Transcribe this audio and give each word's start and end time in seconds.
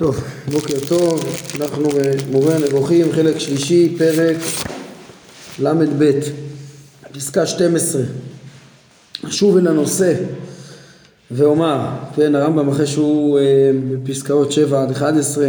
טוב, 0.00 0.24
בוקר 0.52 0.74
טוב, 0.88 1.24
אנחנו 1.60 1.88
במורה 2.28 2.54
הנבוכים, 2.54 3.12
חלק 3.12 3.38
שלישי, 3.38 3.96
פרק 3.98 4.36
ל"ב, 5.58 6.10
פסקה 7.12 7.46
12. 7.46 8.02
אשוב 9.28 9.56
אל 9.56 9.68
הנושא 9.68 10.14
ואומר, 11.30 11.88
כן, 12.16 12.34
הרמב"ם 12.34 12.68
אחרי 12.68 12.86
שהוא 12.86 13.38
אה, 13.38 13.44
בפסקאות 14.02 14.52
7 14.52 14.82
עד 14.82 14.90
11 14.90 15.48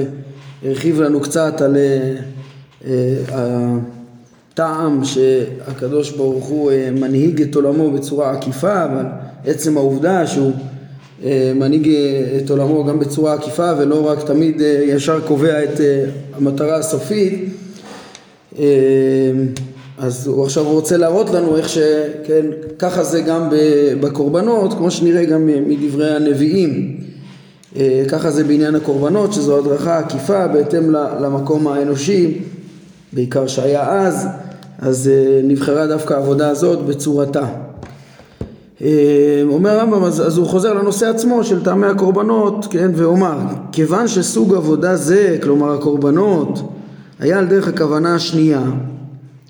הרחיב 0.63 1.01
לנו 1.01 1.21
קצת 1.21 1.61
על 1.61 1.77
אה, 1.77 2.13
אה, 2.85 3.77
הטעם 4.53 5.05
שהקדוש 5.05 6.11
ברוך 6.11 6.45
הוא 6.45 6.71
אה, 6.71 6.89
מנהיג 6.91 7.41
את 7.41 7.55
עולמו 7.55 7.91
בצורה 7.91 8.31
עקיפה, 8.31 8.83
אבל 8.83 9.05
עצם 9.45 9.77
העובדה 9.77 10.27
שהוא 10.27 10.51
מנהיג 11.55 11.87
אה, 11.87 12.37
את 12.37 12.49
עולמו 12.49 12.83
גם 12.83 12.99
בצורה 12.99 13.33
עקיפה 13.33 13.71
ולא 13.77 14.07
רק 14.07 14.23
תמיד 14.23 14.61
אה, 14.61 14.83
ישר 14.87 15.19
קובע 15.27 15.63
את 15.63 15.79
המטרה 16.33 16.77
הסופית. 16.77 17.49
אז 19.97 20.27
הוא 20.27 20.43
עכשיו 20.43 20.69
רוצה 20.69 20.97
להראות 20.97 21.29
לנו 21.29 21.57
איך 21.57 21.69
שכן 21.69 22.45
ככה 22.79 23.03
זה 23.03 23.21
גם 23.21 23.49
בקורבנות 23.99 24.73
כמו 24.73 24.91
שנראה 24.91 25.25
גם 25.25 25.49
מדברי 25.67 26.15
הנביאים. 26.15 26.97
ככה 28.07 28.31
זה 28.31 28.43
בעניין 28.43 28.75
הקורבנות 28.75 29.33
שזו 29.33 29.57
הדרכה 29.57 29.99
עקיפה 29.99 30.47
בהתאם 30.47 30.91
למקום 30.91 31.67
האנושי 31.67 32.37
בעיקר 33.13 33.47
שהיה 33.47 33.89
אז. 33.89 34.27
אז 34.79 35.09
נבחרה 35.43 35.87
דווקא 35.87 36.13
העבודה 36.13 36.49
הזאת 36.49 36.85
בצורתה. 36.85 37.39
אה, 37.39 37.70
אומר 39.43 39.69
הרמב"ם 39.69 40.03
אז, 40.03 40.27
אז 40.27 40.37
הוא 40.37 40.47
חוזר 40.47 40.73
לנושא 40.73 41.09
עצמו 41.09 41.43
של 41.43 41.63
טעמי 41.63 41.87
הקורבנות 41.87 42.67
כן 42.69 42.91
ואומר 42.95 43.37
כיוון 43.71 44.07
שסוג 44.07 44.53
עבודה 44.53 44.95
זה 44.95 45.37
כלומר 45.43 45.73
הקורבנות 45.73 46.71
היה 47.19 47.39
על 47.39 47.45
דרך 47.45 47.67
הכוונה 47.67 48.15
השנייה 48.15 48.63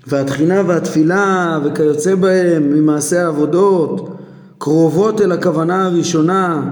והתחינה 0.06 0.62
והתפילה 0.66 1.58
וכיוצא 1.64 2.14
בהם 2.14 2.72
ממעשה 2.72 3.24
העבודות 3.24 4.16
קרובות 4.58 5.20
אל 5.20 5.32
הכוונה 5.32 5.86
הראשונה 5.86 6.62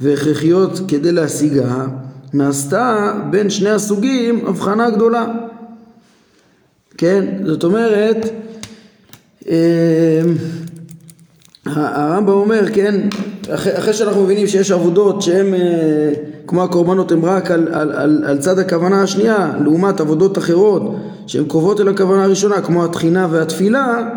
והכרחיות 0.00 0.80
כדי 0.88 1.12
להשיגה 1.12 1.86
נעשתה 2.34 3.12
בין 3.30 3.50
שני 3.50 3.70
הסוגים 3.70 4.46
הבחנה 4.46 4.90
גדולה. 4.90 5.26
כן 6.98 7.24
זאת 7.46 7.64
אומרת 7.64 8.28
אה, 9.48 10.20
הרמב"ם 11.74 12.32
אומר, 12.32 12.70
כן, 12.72 12.94
אחרי, 13.50 13.78
אחרי 13.78 13.92
שאנחנו 13.92 14.22
מבינים 14.22 14.46
שיש 14.46 14.70
עבודות 14.70 15.22
שהן 15.22 15.54
אה, 15.54 15.60
כמו 16.46 16.62
הקורבנות 16.62 17.12
הן 17.12 17.20
רק 17.22 17.50
על, 17.50 17.68
על, 17.72 17.92
על, 17.92 18.24
על 18.26 18.38
צד 18.38 18.58
הכוונה 18.58 19.02
השנייה 19.02 19.52
לעומת 19.60 20.00
עבודות 20.00 20.38
אחרות 20.38 20.96
שהן 21.26 21.44
קרובות 21.44 21.80
אל 21.80 21.88
הכוונה 21.88 22.24
הראשונה 22.24 22.60
כמו 22.60 22.84
התחינה 22.84 23.26
והתפילה 23.30 24.08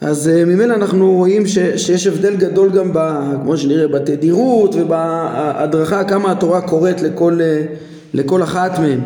אז 0.00 0.28
אה, 0.28 0.44
ממילא 0.44 0.74
אנחנו 0.74 1.12
רואים 1.12 1.46
ש, 1.46 1.58
שיש 1.76 2.06
הבדל 2.06 2.36
גדול 2.36 2.70
גם 2.70 2.90
ב, 2.92 2.98
כמו 3.42 3.56
שנראה 3.56 3.88
בתדירות 3.88 4.74
ובהדרכה 4.74 6.04
כמה 6.04 6.32
התורה 6.32 6.60
קוראת 6.60 7.02
לכל, 7.02 7.38
אה, 7.40 7.62
לכל 8.14 8.42
אחת 8.42 8.78
מהן. 8.78 9.00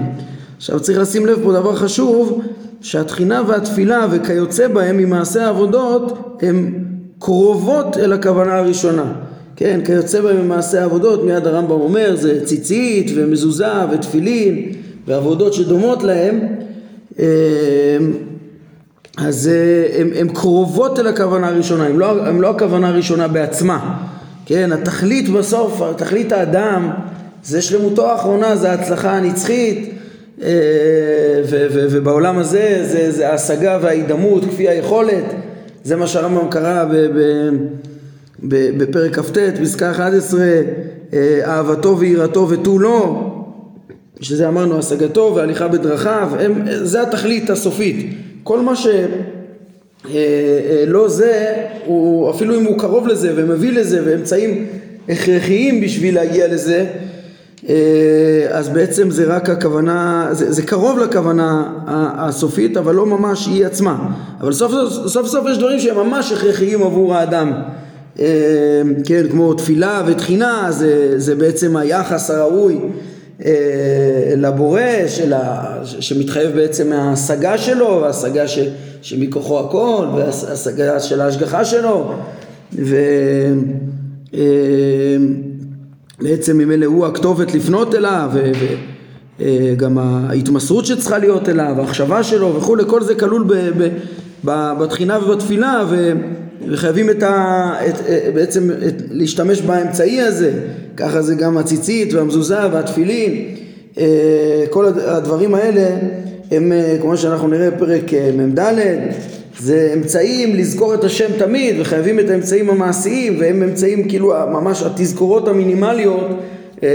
עכשיו 0.57 0.81
צריך 0.81 0.99
לשים 0.99 1.27
לב 1.27 1.39
פה 1.43 1.53
דבר 1.53 1.77
חשוב 1.77 2.43
שהתחינה 2.81 3.43
והתפילה 3.47 4.07
וכיוצא 4.11 4.69
בהם 4.69 4.97
ממעשה 4.97 5.47
העבודות 5.47 6.39
הם 6.43 6.90
קרובות 7.21 7.97
אל 7.97 8.13
הכוונה 8.13 8.59
הראשונה. 8.59 9.13
כן, 9.57 9.81
כיוצא 9.85 10.21
בהם 10.21 10.37
במעשה 10.37 10.81
העבודות, 10.81 11.25
מיד 11.25 11.47
הרמב"ם 11.47 11.71
אומר, 11.71 12.17
זה 12.17 12.45
ציצית 12.45 13.11
ומזוזה 13.15 13.67
ותפילין 13.93 14.73
ועבודות 15.07 15.55
שדומות 15.55 16.03
להם, 16.03 16.41
אמ, 17.19 17.25
אז 19.19 19.51
הן 20.15 20.29
קרובות 20.29 20.99
אל 20.99 21.07
הכוונה 21.07 21.49
הראשונה, 21.49 21.87
הן 21.87 21.97
לא, 21.97 22.41
לא 22.41 22.51
הכוונה 22.51 22.89
הראשונה 22.89 23.29
בעצמה. 23.29 23.97
כן, 24.47 24.73
התכלית 24.73 25.29
בסוף, 25.29 25.83
תכלית 25.97 26.33
האדם 26.33 26.91
זה 27.45 27.63
שלמותו 27.63 28.11
האחרונה, 28.11 28.57
זה 28.57 28.71
ההצלחה 28.71 29.13
הנצחית 29.13 29.95
אה, 30.43 30.49
ובעולם 31.71 32.39
הזה 32.39 32.81
זה, 32.83 33.11
זה 33.11 33.31
ההשגה 33.31 33.79
וההידמות 33.83 34.45
כפי 34.45 34.69
היכולת 34.69 35.25
זה 35.85 35.97
מה 35.97 36.07
שהרמב"ם 36.07 36.51
קרא 36.51 36.85
בפרק 38.79 39.19
כ"ט, 39.19 39.39
פסקה 39.63 39.91
11, 39.91 40.41
אה, 41.13 41.41
אהבתו 41.45 41.99
ויראתו 41.99 42.49
ותו 42.51 42.79
לא, 42.79 43.27
שזה 44.21 44.49
אמרנו 44.49 44.79
השגתו 44.79 45.33
והליכה 45.37 45.69
בדרכיו, 45.69 46.31
הם, 46.41 46.63
זה 46.83 47.03
התכלית 47.03 47.51
הסופית. 47.51 48.15
כל 48.43 48.61
מה 48.61 48.77
שלא 48.77 48.93
אה, 50.11 51.03
אה, 51.03 51.09
זה, 51.09 51.55
הוא, 51.87 52.31
אפילו 52.31 52.61
אם 52.61 52.65
הוא 52.65 52.79
קרוב 52.79 53.09
לזה 53.09 53.33
ומביא 53.37 53.73
לזה 53.73 54.03
ואמצעים 54.05 54.67
הכרחיים 55.09 55.81
בשביל 55.81 56.15
להגיע 56.15 56.49
לזה, 56.49 56.87
אז 58.51 58.69
בעצם 58.69 59.11
זה 59.11 59.25
רק 59.25 59.51
הכוונה, 59.51 60.29
זה, 60.33 60.53
זה 60.53 60.63
קרוב 60.63 60.99
לכוונה 60.99 61.73
הסופית 62.19 62.77
אבל 62.77 62.95
לא 62.95 63.07
ממש 63.07 63.47
היא 63.47 63.67
עצמה. 63.67 64.09
אבל 64.41 64.53
סוף 64.53 64.73
סוף, 64.73 65.07
סוף 65.07 65.27
סוף 65.27 65.47
יש 65.51 65.59
דברים 65.59 65.81
שהם 65.81 65.97
ממש 65.97 66.33
הכרחיים 66.33 66.83
עבור 66.83 67.15
האדם. 67.15 67.53
אה, 68.21 68.83
כן 69.05 69.29
כמו 69.31 69.55
תפילה 69.55 70.03
ותחינה 70.07 70.67
זה, 70.71 71.15
זה 71.17 71.35
בעצם 71.35 71.77
היחס 71.77 72.31
הראוי 72.31 72.79
אה, 73.45 73.53
לבורא 74.37 74.81
שלה, 75.09 75.63
שמתחייב 75.85 76.51
בעצם 76.57 76.91
מההשגה 76.91 77.59
שלו 77.59 78.07
ההשגה 78.07 78.49
ש, 78.49 78.59
שמכוחו 79.03 79.61
הכל 79.61 80.07
וההשגה 80.17 81.01
של 81.01 81.21
ההשגחה 81.21 81.65
שלו. 81.65 82.13
ו... 82.73 82.97
בעצם 86.23 86.59
ממילא 86.59 86.87
הוא 86.87 87.07
הכתובת 87.07 87.55
לפנות 87.55 87.95
אליו 87.95 88.31
וגם 89.39 89.99
ההתמסרות 89.99 90.87
שצריכה 90.87 91.19
להיות 91.19 91.49
אליו, 91.49 91.75
ההחשבה 91.79 92.23
שלו 92.23 92.55
וכולי, 92.55 92.83
כל 92.87 93.03
זה 93.03 93.15
כלול 93.15 93.45
ב, 93.49 93.55
ב, 93.55 93.89
ב, 94.45 94.73
בתחינה 94.81 95.19
ובתפילה 95.19 95.85
ו, 95.91 96.13
וחייבים 96.69 97.11
את 97.11 97.23
ה, 97.23 97.73
את, 97.89 97.95
בעצם 98.35 98.71
את, 98.89 99.03
להשתמש 99.11 99.61
באמצעי 99.61 100.21
הזה, 100.21 100.53
ככה 100.97 101.23
זה 101.23 101.35
גם 101.35 101.59
הציצית 101.59 102.15
והמזוזה 102.15 102.59
והתפילין, 102.73 103.55
אה, 103.99 104.65
כל 104.71 104.87
הדברים 104.87 105.55
האלה 105.55 105.97
הם 106.51 106.73
כמו 107.01 107.17
שאנחנו 107.17 107.49
נראה 107.49 107.71
פרק 107.71 108.15
אה, 108.15 108.31
מ"ד 108.37 108.59
זה 109.63 109.93
אמצעים 109.95 110.57
לזכור 110.57 110.95
את 110.95 111.05
השם 111.05 111.29
תמיד 111.39 111.77
וחייבים 111.81 112.21
את 112.21 112.31
האמצעים 112.31 112.71
המעשיים 112.71 113.37
והם 113.41 113.63
אמצעים 113.63 114.09
כאילו 114.09 114.35
ממש 114.53 114.83
התזכורות 114.83 115.49
המינימליות 115.49 116.27
אה, 116.83 116.89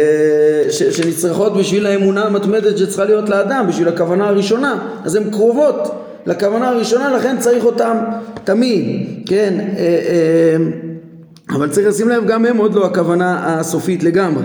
שנצרכות 0.70 1.58
בשביל 1.58 1.86
האמונה 1.86 2.26
המתמדת 2.26 2.78
שצריכה 2.78 3.06
להיות 3.06 3.30
לאדם 3.30 3.66
בשביל 3.70 3.88
הכוונה 3.88 4.28
הראשונה. 4.28 4.88
אז 5.04 5.16
הן 5.16 5.30
קרובות 5.32 6.06
לכוונה 6.26 6.70
הראשונה 6.70 7.12
לכן 7.18 7.36
צריך 7.40 7.66
אותן 7.66 7.98
תמיד 8.44 9.08
כן? 9.26 9.54
אה, 9.60 9.66
אה, 9.78 10.58
אבל 11.56 11.70
צריך 11.70 11.88
לשים 11.88 12.10
לב 12.10 12.26
גם 12.28 12.46
הם 12.46 12.58
עוד 12.58 12.74
לא 12.74 12.86
הכוונה 12.86 13.58
הסופית 13.60 14.04
לגמרי 14.04 14.44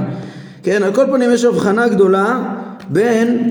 כן? 0.63 0.83
על 0.83 0.95
כל 0.95 1.05
פנים 1.07 1.31
יש 1.33 1.45
הבחנה 1.45 1.89
גדולה 1.89 2.43
בין 2.89 3.51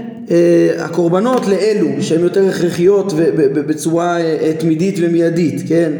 הקורבנות 0.79 1.47
לאלו 1.47 1.87
שהן 2.01 2.21
יותר 2.21 2.49
הכרחיות 2.49 3.13
בצורה 3.53 4.21
אה, 4.21 4.51
תמידית 4.59 4.95
ומיידית, 5.01 5.63
כן? 5.67 5.91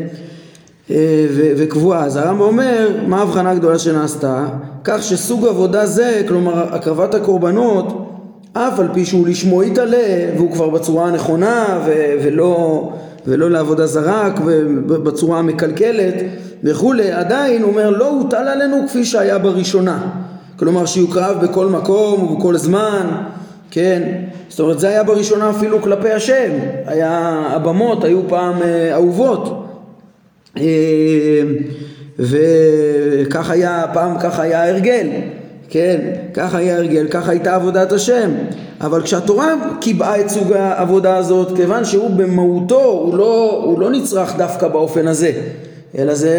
אה, 0.92 1.26
וקבועה. 1.58 2.06
אז 2.06 2.16
הרמב"ם 2.16 2.42
אומר, 2.42 2.90
מה 3.08 3.20
ההבחנה 3.20 3.52
הגדולה 3.52 3.80
שנעשתה? 3.80 4.46
כך 4.84 5.04
שסוג 5.04 5.46
עבודה 5.46 5.86
זה, 5.86 6.22
כלומר 6.28 6.76
הקרבת 6.76 7.14
הקורבנות, 7.16 8.10
אף 8.54 8.80
על 8.80 8.88
פי 8.94 9.06
שהוא 9.06 9.28
לשמו 9.28 9.64
יתעלה 9.64 10.30
והוא 10.36 10.52
כבר 10.52 10.70
בצורה 10.70 11.08
הנכונה 11.08 11.82
ולא, 12.24 12.84
ולא 13.28 13.52
לעבודה 13.52 13.86
זרה 13.88 14.30
ובצורה 14.88 15.40
המקלקלת 15.40 16.16
וכולי, 16.64 17.12
עדיין 17.12 17.64
אומר 17.64 17.90
לא 17.90 18.10
הוטל 18.10 18.48
עלינו 18.48 18.78
כפי 18.88 19.06
שהיה 19.06 19.38
בראשונה. 19.38 20.02
כלומר 20.60 20.86
שיוקרב 20.86 21.46
בכל 21.46 21.68
מקום 21.68 22.24
ובכל 22.24 22.58
זמן 22.58 23.08
כן, 23.72 24.12
זאת 24.50 24.60
אומרת 24.60 24.80
זה 24.80 24.90
היה 24.90 25.04
בראשונה 25.04 25.50
אפילו 25.50 25.82
כלפי 25.82 26.12
השם, 26.12 26.52
היה, 26.86 27.44
הבמות 27.50 28.04
היו 28.04 28.22
פעם 28.28 28.62
אה, 28.62 28.94
אהובות. 28.94 29.66
אה, 30.58 30.64
וכך 32.20 33.50
היה, 33.50 33.86
פעם 33.94 34.20
ככה 34.20 34.42
היה 34.42 34.70
הרגל, 34.70 35.08
כן, 35.70 36.00
ככה 36.34 36.58
היה 36.58 36.78
הרגל, 36.78 37.08
ככה 37.08 37.32
הייתה 37.32 37.56
עבודת 37.56 37.92
השם, 37.92 38.32
אבל 38.82 39.02
כשהתורה 39.02 39.54
קיבעה 39.82 40.22
את 40.22 40.30
סוג 40.30 40.54
העבודה 40.54 41.18
הזאת, 41.18 41.56
כיוון 41.56 41.86
שהוא 41.86 42.10
במהותו, 42.10 42.84
הוא 42.84 43.18
לא, 43.18 43.62
הוא 43.66 43.80
לא 43.80 43.90
נצרך 43.90 44.36
דווקא 44.38 44.68
באופן 44.68 45.08
הזה, 45.08 45.32
אלא 45.98 46.14
זה, 46.14 46.36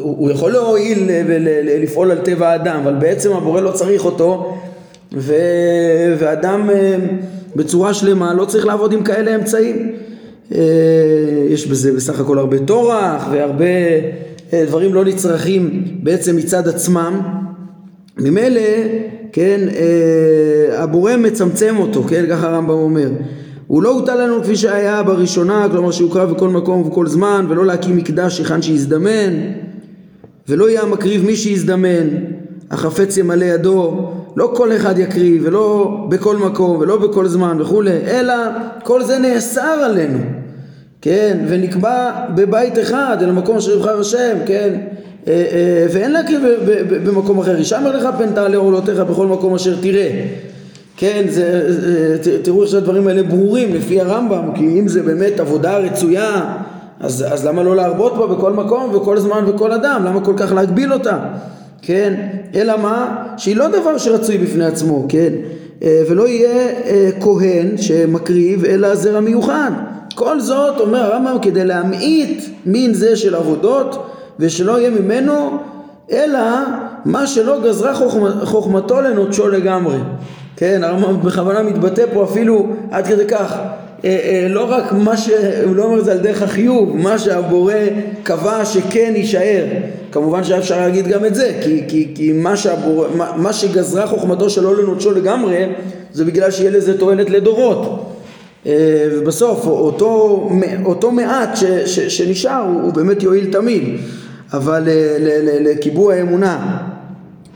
הוא 0.00 0.30
יכול 0.30 0.52
להועיל 0.52 1.08
ולפעול 1.26 2.10
על 2.10 2.18
טבע 2.18 2.48
האדם, 2.48 2.80
אבל 2.82 2.94
בעצם 2.94 3.32
הבורא 3.32 3.60
לא 3.60 3.70
צריך 3.70 4.04
אותו 4.04 4.56
ו... 5.14 5.34
ואדם 6.18 6.70
בצורה 7.56 7.94
שלמה 7.94 8.34
לא 8.34 8.44
צריך 8.44 8.66
לעבוד 8.66 8.92
עם 8.92 9.02
כאלה 9.02 9.34
אמצעים. 9.34 9.92
יש 11.48 11.66
בזה 11.66 11.92
בסך 11.92 12.20
הכל 12.20 12.38
הרבה 12.38 12.58
טורח 12.58 13.28
והרבה 13.30 13.64
דברים 14.52 14.94
לא 14.94 15.04
נצרכים 15.04 15.84
בעצם 16.02 16.36
מצד 16.36 16.68
עצמם. 16.68 17.20
ממילא, 18.18 18.60
כן, 19.32 19.60
הבורא 20.72 21.16
מצמצם 21.16 21.76
אותו, 21.78 22.02
כן, 22.02 22.24
ככה 22.30 22.48
הרמב"ם 22.48 22.70
אומר. 22.70 23.08
הוא 23.66 23.82
לא 23.82 23.90
הוטל 23.90 24.24
לנו 24.24 24.42
כפי 24.42 24.56
שהיה 24.56 25.02
בראשונה, 25.02 25.66
כלומר 25.70 25.90
שיוקרב 25.90 26.30
בכל 26.30 26.48
מקום 26.48 26.80
ובכל 26.80 27.06
זמן, 27.06 27.46
ולא 27.48 27.66
להקים 27.66 27.96
מקדש 27.96 28.38
היכן 28.38 28.62
שיזדמן, 28.62 29.32
ולא 30.48 30.70
יהיה 30.70 30.82
המקריב 30.82 31.24
מי 31.24 31.36
שיזדמן, 31.36 32.08
החפץ 32.70 33.16
ימלא 33.16 33.44
ידו, 33.44 34.10
לא 34.36 34.52
כל 34.56 34.76
אחד 34.76 34.98
יקריב, 34.98 35.42
ולא 35.46 35.96
בכל 36.08 36.36
מקום, 36.36 36.76
ולא 36.76 36.96
בכל 36.96 37.28
זמן 37.28 37.56
וכולי, 37.60 37.96
אלא 38.06 38.34
כל 38.84 39.02
זה 39.02 39.18
נאסר 39.18 39.60
עלינו, 39.84 40.18
כן, 41.02 41.38
ונקבע 41.48 42.10
בבית 42.34 42.78
אחד, 42.78 43.16
אל 43.20 43.28
המקום 43.28 43.56
אשר 43.56 43.76
יבחר 43.76 44.00
השם, 44.00 44.36
כן, 44.46 44.80
אה, 45.26 45.32
אה, 45.32 45.86
ואין 45.92 46.12
להקריב 46.12 46.40
במקום 47.04 47.38
אחר, 47.38 47.60
ישמר 47.60 47.96
לך 47.96 48.08
פן 48.18 48.32
תעלה 48.34 48.56
עולותיך 48.56 48.98
בכל 48.98 49.26
מקום 49.26 49.54
אשר 49.54 49.76
תראה 49.80 50.26
כן, 51.00 51.24
זה, 51.28 51.72
זה, 52.22 52.42
תראו 52.42 52.62
איך 52.62 52.70
שהדברים 52.70 53.06
האלה 53.06 53.22
ברורים 53.22 53.74
לפי 53.74 54.00
הרמב"ם, 54.00 54.52
כי 54.54 54.80
אם 54.80 54.88
זה 54.88 55.02
באמת 55.02 55.40
עבודה 55.40 55.78
רצויה, 55.78 56.54
אז, 57.00 57.24
אז 57.28 57.46
למה 57.46 57.62
לא 57.62 57.76
להרבות 57.76 58.16
בה 58.16 58.26
בכל 58.26 58.52
מקום 58.52 58.94
וכל 58.94 59.18
זמן 59.18 59.44
וכל 59.46 59.72
אדם? 59.72 60.02
למה 60.04 60.24
כל 60.24 60.32
כך 60.36 60.52
להגביל 60.52 60.92
אותה? 60.92 61.18
כן, 61.82 62.14
אלא 62.54 62.76
מה? 62.76 63.26
שהיא 63.36 63.56
לא 63.56 63.68
דבר 63.68 63.98
שרצוי 63.98 64.38
בפני 64.38 64.64
עצמו, 64.64 65.06
כן? 65.08 65.32
אה, 65.82 66.02
ולא 66.08 66.28
יהיה 66.28 66.68
אה, 66.86 67.10
כהן 67.20 67.76
שמקריב 67.76 68.64
אלא 68.64 68.94
זרע 68.94 69.20
מיוחד. 69.20 69.70
כל 70.14 70.40
זאת, 70.40 70.80
אומר 70.80 70.98
הרמב"ם, 70.98 71.36
כדי 71.42 71.64
להמעיט 71.64 72.44
מין 72.66 72.94
זה 72.94 73.16
של 73.16 73.34
עבודות 73.34 74.06
ושלא 74.38 74.78
יהיה 74.78 74.90
ממנו 74.90 75.58
אלא 76.12 76.40
מה 77.04 77.26
שלא 77.26 77.60
גזרה 77.64 77.94
חוכמתו 78.44 79.00
לנוטשו 79.00 79.48
לגמרי. 79.48 79.98
כן, 80.56 80.84
הרמב"ם 80.84 81.20
בכוונה 81.20 81.62
מתבטא 81.62 82.04
פה 82.12 82.24
אפילו 82.24 82.66
עד 82.90 83.06
כדי 83.06 83.26
כך, 83.26 83.56
לא 84.48 84.64
רק 84.70 84.92
מה 84.92 85.16
ש... 85.16 85.30
הוא 85.64 85.76
לא 85.76 85.84
אומר 85.84 85.98
את 85.98 86.04
זה 86.04 86.12
על 86.12 86.18
דרך 86.18 86.42
החיוב, 86.42 86.96
מה 86.96 87.18
שהבורא 87.18 87.74
קבע 88.22 88.64
שכן 88.64 89.12
יישאר. 89.16 89.64
כמובן 90.12 90.44
שהיה 90.44 90.58
אפשר 90.58 90.80
להגיד 90.80 91.08
גם 91.08 91.24
את 91.24 91.34
זה, 91.34 91.52
כי, 91.64 91.82
כי, 91.88 92.08
כי 92.14 92.32
מה, 92.32 92.56
שהבורא, 92.56 93.08
מה, 93.16 93.32
מה 93.36 93.52
שגזרה 93.52 94.06
חוכמתו 94.06 94.50
שלא 94.50 94.76
לנוטשו 94.76 95.10
לגמרי, 95.10 95.66
זה 96.12 96.24
בגלל 96.24 96.50
שיהיה 96.50 96.70
לזה 96.70 96.98
תועלת 96.98 97.30
לדורות. 97.30 98.06
אה, 98.66 98.72
ובסוף 99.12 99.66
אותו, 99.66 100.48
אותו 100.84 101.10
מעט 101.10 101.56
ש, 101.56 101.64
ש, 101.64 102.00
שנשאר 102.00 102.62
הוא, 102.66 102.82
הוא 102.82 102.92
באמת 102.92 103.22
יועיל 103.22 103.52
תמיד, 103.52 103.84
אבל 104.52 104.88
לקיבוע 105.60 106.14
האמונה 106.14 106.78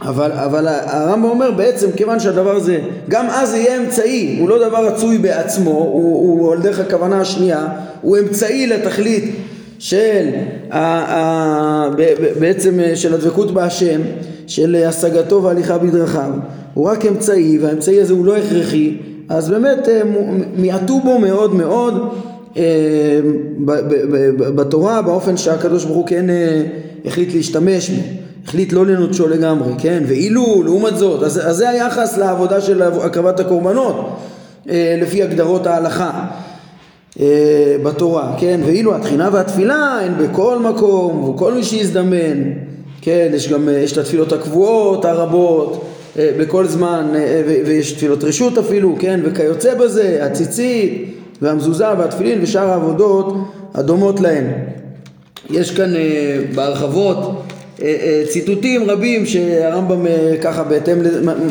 אבל, 0.02 0.32
אבל 0.32 0.68
הרמב"ם 0.68 1.24
אומר 1.24 1.50
בעצם 1.50 1.92
כיוון 1.96 2.20
שהדבר 2.20 2.56
הזה 2.56 2.78
גם 3.08 3.26
אז 3.30 3.54
יהיה 3.54 3.76
אמצעי 3.80 4.36
הוא 4.40 4.48
לא 4.48 4.68
דבר 4.68 4.86
רצוי 4.86 5.18
בעצמו 5.18 5.70
הוא, 5.70 6.40
הוא 6.40 6.52
על 6.52 6.62
דרך 6.62 6.80
הכוונה 6.80 7.20
השנייה 7.20 7.68
הוא 8.00 8.18
אמצעי 8.18 8.66
לתכלית 8.66 9.34
של 9.78 10.28
ה, 10.70 10.78
ה, 10.78 11.90
בעצם 12.40 12.78
של 12.94 13.14
הדבקות 13.14 13.50
בהשם 13.50 14.00
של 14.46 14.76
השגתו 14.88 15.42
והליכה 15.42 15.78
בדרכיו. 15.78 16.30
הוא 16.74 16.86
רק 16.86 17.06
אמצעי 17.06 17.58
והאמצעי 17.58 18.00
הזה 18.00 18.12
הוא 18.12 18.26
לא 18.26 18.36
הכרחי 18.36 18.96
אז 19.28 19.50
באמת 19.50 19.88
אה, 19.88 20.00
מיעטו 20.56 21.00
בו 21.00 21.18
מאוד 21.18 21.54
מאוד 21.54 22.14
אה, 22.56 22.62
בתורה 24.54 25.02
באופן 25.02 25.36
שהקדוש 25.36 25.84
ברוך 25.84 25.96
הוא 25.96 26.06
כן 26.06 26.30
אה, 26.30 26.62
החליט 27.04 27.34
להשתמש 27.34 27.90
בו 27.90 28.23
החליט 28.46 28.72
לא 28.72 28.86
לנוטשו 28.86 29.28
לגמרי, 29.28 29.72
כן? 29.78 30.02
ואילו 30.06 30.62
לעומת 30.64 30.96
זאת, 30.96 31.22
אז, 31.22 31.40
אז 31.48 31.56
זה 31.56 31.68
היחס 31.68 32.18
לעבודה 32.18 32.60
של 32.60 32.82
הקרבת 32.82 33.40
הקורבנות 33.40 34.16
אה, 34.68 34.98
לפי 35.02 35.22
הגדרות 35.22 35.66
ההלכה 35.66 36.26
אה, 37.20 37.76
בתורה, 37.82 38.34
כן? 38.38 38.60
ואילו 38.66 38.94
התחינה 38.94 39.28
והתפילה 39.32 39.98
הן 40.02 40.12
בכל 40.18 40.58
מקום 40.58 41.24
וכל 41.24 41.54
מי 41.54 41.64
שיזדמן, 41.64 42.52
כן? 43.00 43.30
יש 43.34 43.48
גם, 43.48 43.68
יש 43.72 43.92
את 43.92 43.98
התפילות 43.98 44.32
הקבועות 44.32 45.04
הרבות 45.04 45.84
אה, 46.18 46.30
בכל 46.38 46.66
זמן 46.66 47.06
אה, 47.14 47.42
ויש 47.66 47.92
תפילות 47.92 48.24
רשות 48.24 48.58
אפילו, 48.58 48.96
כן? 48.98 49.20
וכיוצא 49.24 49.74
בזה, 49.74 50.18
הציצית 50.24 51.14
והמזוזה 51.42 51.98
והתפילין 51.98 52.42
ושאר 52.42 52.70
העבודות 52.70 53.34
הדומות 53.74 54.20
להן. 54.20 54.44
יש 55.50 55.70
כאן 55.70 55.96
אה, 55.96 56.40
בהרחבות 56.54 57.18
אה, 57.18 57.24
אה, 57.24 57.33
ציטוטים 58.28 58.90
רבים 58.90 59.26
שהרמב"ם 59.26 60.06
אה, 60.06 60.34
ככה 60.42 60.62
בהתאם 60.64 60.98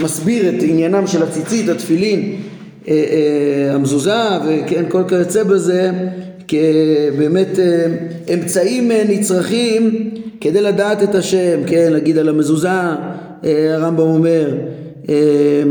מסביר 0.03 0.49
את 0.49 0.63
עניינם 0.63 1.07
של 1.07 1.23
הציצית, 1.23 1.69
התפילין, 1.69 2.35
המזוזה 3.69 4.21
וכן 4.47 4.83
כל 4.89 5.03
כיוצא 5.07 5.43
בזה 5.43 5.91
כבאמת 6.47 7.59
אמצעים 8.33 8.91
נצרכים 9.09 10.09
כדי 10.41 10.61
לדעת 10.61 11.03
את 11.03 11.15
השם, 11.15 11.59
כן, 11.67 11.93
להגיד 11.93 12.17
על 12.17 12.29
המזוזה, 12.29 12.69
הרמב"ם 13.43 13.99
אומר 13.99 14.57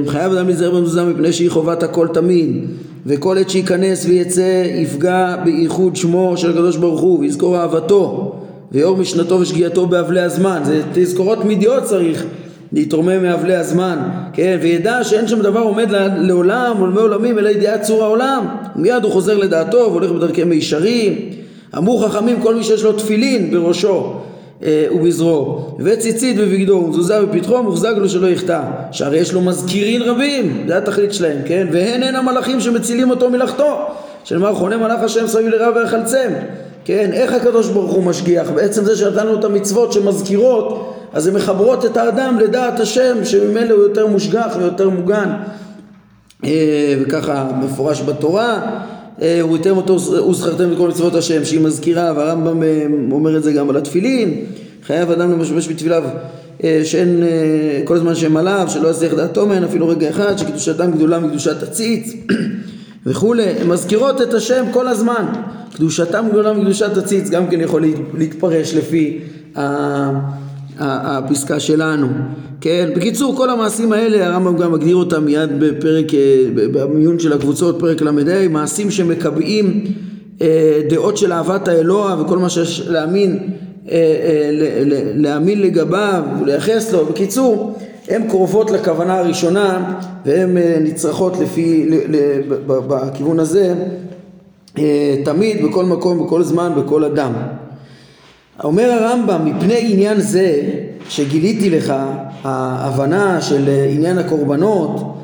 חייב 0.07 0.33
אדם 0.33 0.47
להיזהר 0.47 0.75
במזוזה 0.75 1.05
מפני 1.05 1.33
שהיא 1.33 1.51
חובת 1.51 1.83
הכל 1.83 2.09
תמיד 2.15 2.65
וכל 3.07 3.39
עת 3.39 3.51
שייכנס 3.51 4.07
ויצא 4.07 4.65
יפגע 4.77 5.37
בייחוד 5.45 5.97
שמו 5.97 6.37
של 6.37 6.51
הקדוש 6.51 6.77
ברוך 6.77 7.01
הוא 7.01 7.19
ויזכור 7.19 7.57
אהבתו 7.57 8.42
ויאור 8.73 8.97
משנתו 8.97 9.35
ושגיאתו 9.35 9.87
באבלי 9.87 10.21
הזמן. 10.21 10.61
זה 10.65 10.83
תזכורות 10.93 11.43
תמידיות 11.43 11.83
צריך 11.83 12.25
להתרומם 12.73 13.23
מאבלי 13.23 13.57
הזמן. 13.57 13.99
כן 14.33 14.59
וידע 14.63 15.05
שאין 15.05 15.29
שם 15.29 15.43
דבר 15.43 15.61
עומד 15.61 15.91
לעולם 16.19 16.83
ולמי 16.83 17.01
עולמים 17.01 17.39
אלא 17.39 17.49
ידיעת 17.49 17.83
צור 17.83 18.03
העולם. 18.03 18.47
מיד 18.77 19.05
הוא 19.05 19.13
חוזר 19.13 19.39
לדעתו 19.39 19.79
והולך 19.79 20.11
בדרכי 20.11 20.45
מישרים. 20.45 21.31
אמרו 21.77 21.99
חכמים 21.99 22.41
כל 22.41 22.55
מי 22.55 22.65
שיש 22.65 22.83
לו 22.83 22.93
תפילין 22.93 23.51
בראשו 23.51 24.15
אה, 24.63 24.87
ובזרועו. 24.95 25.77
וציצית 25.79 26.37
בבגדו 26.37 26.73
ומזוזה 26.73 27.23
בפתחו 27.23 27.63
מוחזק 27.63 27.93
לו 27.97 28.09
שלא 28.09 28.27
יחטא. 28.27 28.61
שהרי 28.93 29.19
יש 29.19 29.33
לו 29.33 29.41
מזכירין 29.41 30.03
רבים 30.03 30.65
זה 30.67 30.79
התכלית 30.79 31.13
שלהם 31.13 31.39
כן? 31.45 31.67
והן 31.73 32.03
הן 32.03 32.15
המלאכים 32.17 32.61
שמצילים 32.61 33.11
אותו 33.11 33.31
מלאכתו. 33.31 33.79
שנאמר 34.25 34.55
חונה? 34.55 34.77
מלאך 34.77 35.01
השם 35.03 35.27
סביב 35.27 35.47
לרע 35.47 35.69
ויחלצם 35.77 36.29
כן, 36.85 37.11
איך 37.13 37.33
הקדוש 37.33 37.69
ברוך 37.69 37.93
הוא 37.93 38.05
משגיח? 38.05 38.51
בעצם 38.51 38.85
זה 38.85 38.97
שנתנו 38.97 39.39
את 39.39 39.45
המצוות 39.45 39.93
שמזכירות, 39.93 40.95
אז 41.13 41.27
הן 41.27 41.35
מחברות 41.35 41.85
את 41.85 41.97
האדם 41.97 42.39
לדעת 42.39 42.81
השם, 42.81 43.25
שממילא 43.25 43.75
הוא 43.75 43.83
יותר 43.83 44.07
מושגח 44.07 44.57
ויותר 44.59 44.89
מוגן. 44.89 45.33
אה, 46.45 46.95
וככה 47.01 47.51
מפורש 47.63 48.03
בתורה, 48.03 48.61
אה, 49.23 49.41
הוא 49.41 49.57
ייתן 49.57 49.71
אותו 49.71 49.95
וזכרתם 50.31 50.73
את 50.73 50.77
כל 50.79 50.89
מצוות 50.89 51.15
השם, 51.15 51.45
שהיא 51.45 51.61
מזכירה, 51.61 52.13
והרמב"ם 52.17 52.63
אה, 52.63 52.87
אומר 53.13 53.37
את 53.37 53.43
זה 53.43 53.53
גם 53.53 53.71
על 53.71 53.77
התפילין, 53.77 54.45
חייב 54.87 55.11
אדם 55.11 55.33
למשמש 55.33 55.69
בתפיליו 55.69 56.03
שאין 56.85 57.23
כל 57.85 57.99
זמן 57.99 58.15
שהם 58.15 58.37
עליו, 58.37 58.67
שלא 58.69 58.89
יסיח 58.89 59.15
דעתו 59.15 59.47
מהן 59.47 59.65
אפילו 59.65 59.89
רגע 59.89 60.11
אחד, 60.11 60.37
שקדושתם 60.37 60.93
גדולה 60.93 61.19
מקדושת 61.19 61.63
הציץ 61.63 62.15
וכולי, 63.07 63.45
הן 63.45 63.67
מזכירות 63.67 64.23
את 64.23 64.35
השם 64.35 64.65
כל 64.73 64.89
הזמן. 64.89 65.27
קדושתם 65.75 66.25
גדולה 66.31 66.53
מקדושת 66.53 66.97
הציץ 66.97 67.31
גם 67.31 67.47
כן 67.47 67.61
יכול 67.61 67.85
להתפרש 68.15 68.75
לפי 68.75 69.21
הפסקה 70.79 71.61
שלנו. 71.61 72.09
כן, 72.61 72.91
בקיצור 72.97 73.37
כל 73.37 73.51
המעשים 73.51 73.93
האלה 73.93 74.27
הרמב"ם 74.27 74.57
גם 74.57 74.73
מגדיר 74.73 74.97
אותם 74.97 75.25
מיד 75.25 75.51
בפרק, 75.59 76.15
אה, 76.15 76.19
במיון 76.55 77.19
של 77.19 77.33
הקבוצות, 77.33 77.77
פרק 77.81 78.03
ל"ה, 78.03 78.49
מעשים 78.49 78.91
שמקבעים 78.91 79.85
אה, 80.43 80.81
דעות 80.89 81.17
של 81.17 81.33
אהבת 81.33 81.69
האלוה 81.69 82.23
וכל 82.23 82.39
מה 82.39 82.51
שיש 82.51 82.81
להאמין, 82.89 83.39
אה, 83.91 84.51
להאמין 85.15 85.63
לגביו 85.63 86.23
ולייחס 86.41 86.93
לו. 86.93 87.07
בקיצור, 87.07 87.79
הן 88.09 88.29
קרובות 88.29 88.71
לכוונה 88.71 89.19
הראשונה 89.19 89.99
והן 90.27 90.59
נצרכות 90.81 91.37
לפי, 91.41 91.91
בכיוון 92.67 93.41
הזה 93.41 93.75
תמיד, 95.25 95.65
בכל 95.67 95.85
מקום, 95.85 96.27
בכל 96.27 96.43
זמן, 96.43 96.73
בכל 96.77 97.05
אדם. 97.05 97.33
אומר 98.65 98.91
הרמב"ם, 98.91 99.45
מפני 99.45 99.93
עניין 99.93 100.21
זה 100.21 100.61
שגיליתי 101.09 101.71
לך, 101.71 101.95
ההבנה 102.45 103.41
של 103.41 103.69
עניין 103.89 104.19
הקורבנות, 104.19 105.15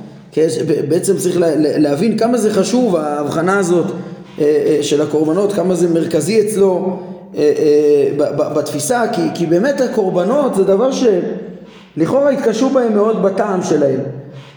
בעצם 0.89 1.17
צריך 1.17 1.37
להבין 1.59 2.19
כמה 2.19 2.39
זה 2.39 2.55
חשוב 2.55 2.97
ההבחנה 2.97 3.59
הזאת 3.59 3.87
אה, 3.87 4.45
אה, 4.45 4.79
של 4.83 5.03
הקורבנות, 5.03 5.53
כמה 5.53 5.75
זה 5.75 5.89
מרכזי 5.89 6.41
אצלו 6.41 6.99
בתפיסה, 8.37 9.03
כי, 9.13 9.23
כי 9.35 9.47
באמת 9.47 9.81
הקורבנות 9.81 10.55
זה 10.55 10.65
דבר 10.65 10.91
שלכאורה 11.97 12.31
התקשו 12.31 12.71
בהם 12.71 12.95
מאוד 12.95 13.23
בטעם 13.23 13.63
שלהם. 13.63 14.01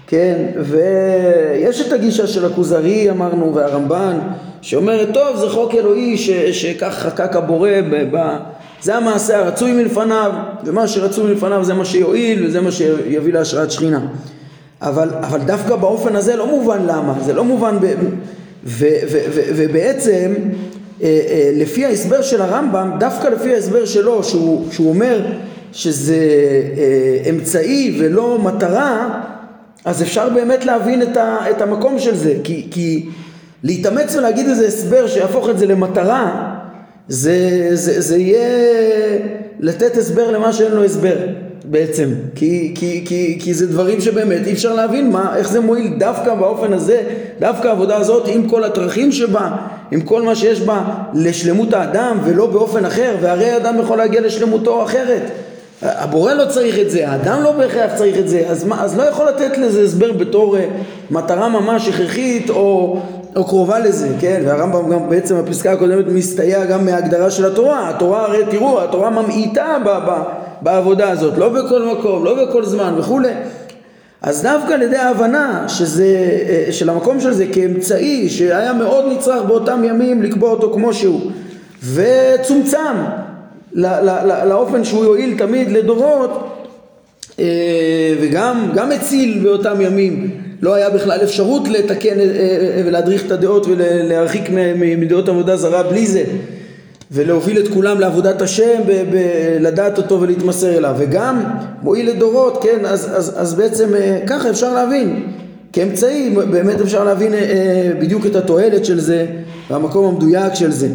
כן, 0.08 0.46
ויש 0.58 1.88
את 1.88 1.94
הגישה 1.94 2.28
של 2.28 2.46
הכוזרי 2.46 3.10
אמרנו 3.10 3.56
והרמב"ן 3.56 4.20
שאומרת 4.62 5.08
טוב 5.14 5.38
זה 5.38 5.50
חוק 5.50 5.76
אלוהי 5.76 6.18
ש, 6.18 6.30
שכך 6.30 6.94
חקק 6.94 7.36
הבורא 7.36 7.72
ב, 7.92 8.18
ב, 8.18 8.38
זה 8.82 8.96
המעשה 8.96 9.38
הרצוי 9.38 9.72
מלפניו 9.72 10.32
ומה 10.66 10.88
שרצוי 10.88 11.32
מלפניו 11.32 11.64
זה 11.64 11.74
מה 11.74 11.86
שיועיל 11.86 12.46
וזה 12.46 12.62
מה 12.62 12.72
שיביא 12.72 13.34
להשראת 13.34 13.72
שכינה. 13.72 14.00
אבל, 14.82 15.10
אבל 15.22 15.40
דווקא 15.40 15.76
באופן 15.76 16.16
הזה 16.16 16.36
לא 16.36 16.48
מובן 16.48 16.86
למה, 16.86 17.14
זה 17.26 17.34
לא 17.34 17.44
מובן 17.44 17.78
ב, 17.80 17.86
ו, 17.86 17.88
ו, 18.66 18.86
ו, 19.12 19.20
ו, 19.34 19.42
ובעצם 19.56 20.34
אה, 21.04 21.08
אה, 21.08 21.52
לפי 21.56 21.86
ההסבר 21.86 22.22
של 22.22 22.42
הרמב"ם, 22.42 22.92
דווקא 23.00 23.28
לפי 23.28 23.54
ההסבר 23.54 23.86
שלו 23.86 24.24
שהוא, 24.24 24.72
שהוא 24.72 24.90
אומר 24.90 25.22
שזה 25.72 26.18
אה, 26.78 27.30
אמצעי 27.30 27.98
ולא 28.00 28.40
מטרה 28.40 29.22
אז 29.86 30.02
אפשר 30.02 30.30
באמת 30.30 30.66
להבין 30.66 31.02
את, 31.02 31.18
ה, 31.18 31.38
את 31.50 31.62
המקום 31.62 32.00
של 32.00 32.16
זה, 32.16 32.34
כי, 32.44 32.68
כי 32.72 33.10
להתאמץ 33.64 34.16
ולהגיד 34.16 34.48
איזה 34.48 34.68
הסבר 34.68 35.08
שיהפוך 35.08 35.50
את 35.50 35.60
זה 35.60 35.66
למטרה, 35.66 36.56
זה, 37.08 37.70
זה, 37.74 38.02
זה 38.02 38.18
יהיה 38.18 38.50
לתת 39.60 39.98
הסבר 39.98 40.32
למה 40.32 40.54
שאין 40.54 40.72
לו 40.72 40.84
הסבר 40.84 41.16
בעצם, 41.66 42.10
כי, 42.36 42.72
כי, 42.76 43.04
כי, 43.06 43.40
כי 43.42 43.54
זה 43.54 43.68
דברים 43.68 44.02
שבאמת 44.02 44.48
אי 44.48 44.54
אפשר 44.54 44.74
להבין 44.74 45.12
מה, 45.12 45.38
איך 45.38 45.50
זה 45.50 45.60
מועיל 45.60 45.94
דווקא 45.98 46.36
באופן 46.36 46.74
הזה, 46.74 47.04
דווקא 47.40 47.68
העבודה 47.68 47.98
הזאת 47.98 48.28
עם 48.28 48.50
כל 48.50 48.64
הטרחים 48.64 49.12
שבה, 49.12 49.52
עם 49.92 50.02
כל 50.02 50.22
מה 50.22 50.36
שיש 50.36 50.62
בה 50.62 50.84
לשלמות 51.14 51.74
האדם 51.74 52.18
ולא 52.24 52.46
באופן 52.46 52.86
אחר, 52.86 53.16
והרי 53.22 53.50
האדם 53.50 53.80
יכול 53.80 53.98
להגיע 53.98 54.22
לשלמותו 54.22 54.84
אחרת. 54.84 55.22
הבורא 55.82 56.34
לא 56.34 56.46
צריך 56.46 56.80
את 56.80 56.92
זה, 56.92 57.10
האדם 57.10 57.44
לא 57.44 57.52
בהכרח 57.52 57.92
צריך 57.96 58.18
את 58.18 58.30
זה, 58.30 58.44
אז, 58.48 58.64
מה, 58.64 58.84
אז 58.84 58.98
לא 58.98 59.04
יכול 59.04 59.28
לתת 59.28 59.58
לזה 59.58 59.82
הסבר 59.82 60.12
בתור 60.12 60.58
uh, 60.58 60.60
מטרה 61.12 61.50
ממש 61.50 61.88
הכרחית 61.88 62.50
או, 62.50 63.00
או 63.36 63.44
קרובה 63.46 63.80
לזה, 63.80 64.10
כן? 64.20 64.42
והרמב"ם 64.46 64.90
גם 64.90 65.10
בעצם 65.10 65.36
הפסקה 65.36 65.72
הקודמת 65.72 66.06
מסתייע 66.08 66.66
גם 66.66 66.86
מההגדרה 66.86 67.32
של 67.32 67.46
התורה, 67.46 67.90
התורה 67.90 68.26
הרי 68.26 68.46
תראו, 68.52 68.82
התורה 68.82 69.10
ממעיטה 69.10 69.78
ב, 69.86 69.90
ב, 69.90 70.22
בעבודה 70.62 71.10
הזאת, 71.10 71.38
לא 71.38 71.50
בכל 71.50 71.84
מקום, 71.84 72.26
לא 72.26 72.46
בכל 72.46 72.66
זמן 72.66 72.94
וכולי. 72.98 73.34
אז 74.22 74.44
דווקא 74.44 74.74
על 74.74 74.82
ידי 74.82 74.98
ההבנה 74.98 75.66
שזה, 75.68 76.06
uh, 76.68 76.72
של 76.72 76.90
המקום 76.90 77.20
של 77.20 77.34
זה 77.34 77.46
כאמצעי 77.54 78.30
שהיה 78.30 78.74
מאוד 78.74 79.06
נצרך 79.12 79.44
באותם 79.44 79.84
ימים 79.84 80.24
לקבוע 80.24 80.52
אותו 80.52 80.74
כמו 80.74 80.94
שהוא 80.94 81.32
וצומצם 81.94 82.96
לאופן 84.46 84.84
שהוא 84.84 85.04
יועיל 85.04 85.38
תמיד 85.38 85.72
לדורות 85.72 86.52
אה, 87.40 87.46
וגם 88.22 88.72
גם 88.76 88.92
הציל 88.92 89.40
באותם 89.44 89.82
ימים 89.82 90.42
לא 90.62 90.74
היה 90.74 90.90
בכלל 90.90 91.20
אפשרות 91.24 91.68
לתקן 91.68 92.20
אה, 92.20 92.26
אה, 92.26 92.82
ולהדריך 92.86 93.26
את 93.26 93.32
הדעות 93.32 93.66
ולהרחיק 93.68 94.44
מדעות 94.98 95.30
עבודה 95.30 95.58
זרה 95.58 95.84
בלי 95.84 96.08
זה 96.08 96.24
ולהוביל 97.12 97.60
את 97.60 97.68
כולם 97.68 98.00
לעבודת 98.00 98.42
השם, 98.42 98.82
לדעת 99.60 99.98
אותו 99.98 100.22
ולהתמסר 100.22 100.78
אליו. 100.78 100.96
וגם 100.98 101.44
מועיל 101.82 102.10
לדורות, 102.10 102.64
כן, 102.64 102.86
אז, 102.86 103.10
אז, 103.18 103.34
אז 103.38 103.54
בעצם 103.54 103.90
ככה 104.28 104.50
אפשר 104.50 104.74
להבין. 104.74 105.24
כאמצעי 105.74 106.30
באמת 106.30 106.82
אפשר 106.82 107.04
להבין 107.04 107.34
בדיוק 108.00 108.26
את 108.26 108.36
התועלת 108.36 108.86
של 108.86 109.00
זה 109.00 109.26
והמקום 109.70 110.06
המדויק 110.06 110.54
של 110.54 110.72
זה 110.72 110.88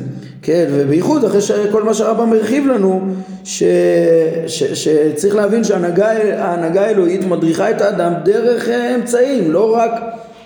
כן, 0.46 0.66
ובייחוד 0.72 1.24
אחרי 1.24 1.40
שכל 1.40 1.82
מה 1.82 1.94
שהרמב"ם 1.94 2.32
הרחיב 2.32 2.66
לנו, 2.66 3.00
ש, 3.44 3.62
ש, 4.46 4.62
שצריך 4.62 5.34
להבין 5.34 5.64
שההנהגה 5.64 6.86
האלוהית 6.86 7.24
מדריכה 7.24 7.70
את 7.70 7.80
האדם 7.80 8.12
דרך 8.24 8.68
אה, 8.68 8.94
אמצעים, 8.94 9.52
לא 9.52 9.76
רק, 9.76 9.90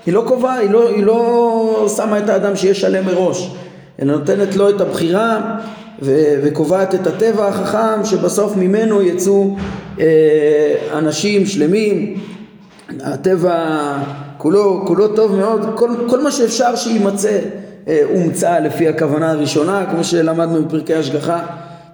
היא 0.07 0.15
לא 0.15 0.25
קובעה, 0.27 0.55
היא 0.55 0.71
לא, 0.71 0.89
היא 0.89 1.05
לא 1.05 1.89
שמה 1.97 2.19
את 2.19 2.29
האדם 2.29 2.57
שיהיה 2.57 2.75
שלם 2.75 3.07
מראש, 3.07 3.55
אלא 4.03 4.13
נותנת 4.13 4.57
לו 4.57 4.71
את 4.71 4.81
הבחירה 4.81 5.57
ו, 6.03 6.35
וקובעת 6.43 6.95
את 6.95 7.07
הטבע 7.07 7.49
החכם 7.49 8.05
שבסוף 8.05 8.57
ממנו 8.57 9.03
יצאו 9.03 9.57
אה, 10.01 10.75
אנשים 10.93 11.47
שלמים, 11.47 12.15
הטבע 13.01 13.97
כולו, 14.39 14.83
כולו 14.87 15.09
טוב 15.09 15.37
מאוד, 15.37 15.67
כל, 15.75 15.91
כל 16.09 16.23
מה 16.23 16.31
שאפשר 16.31 16.77
שיימצא 16.77 17.39
אה, 17.89 18.01
אומצה 18.15 18.61
לפי 18.61 18.89
הכוונה 18.89 19.31
הראשונה, 19.31 19.87
כמו 19.91 20.05
שלמדנו 20.05 20.65
בפרקי 20.65 20.95
השגחה, 20.95 21.47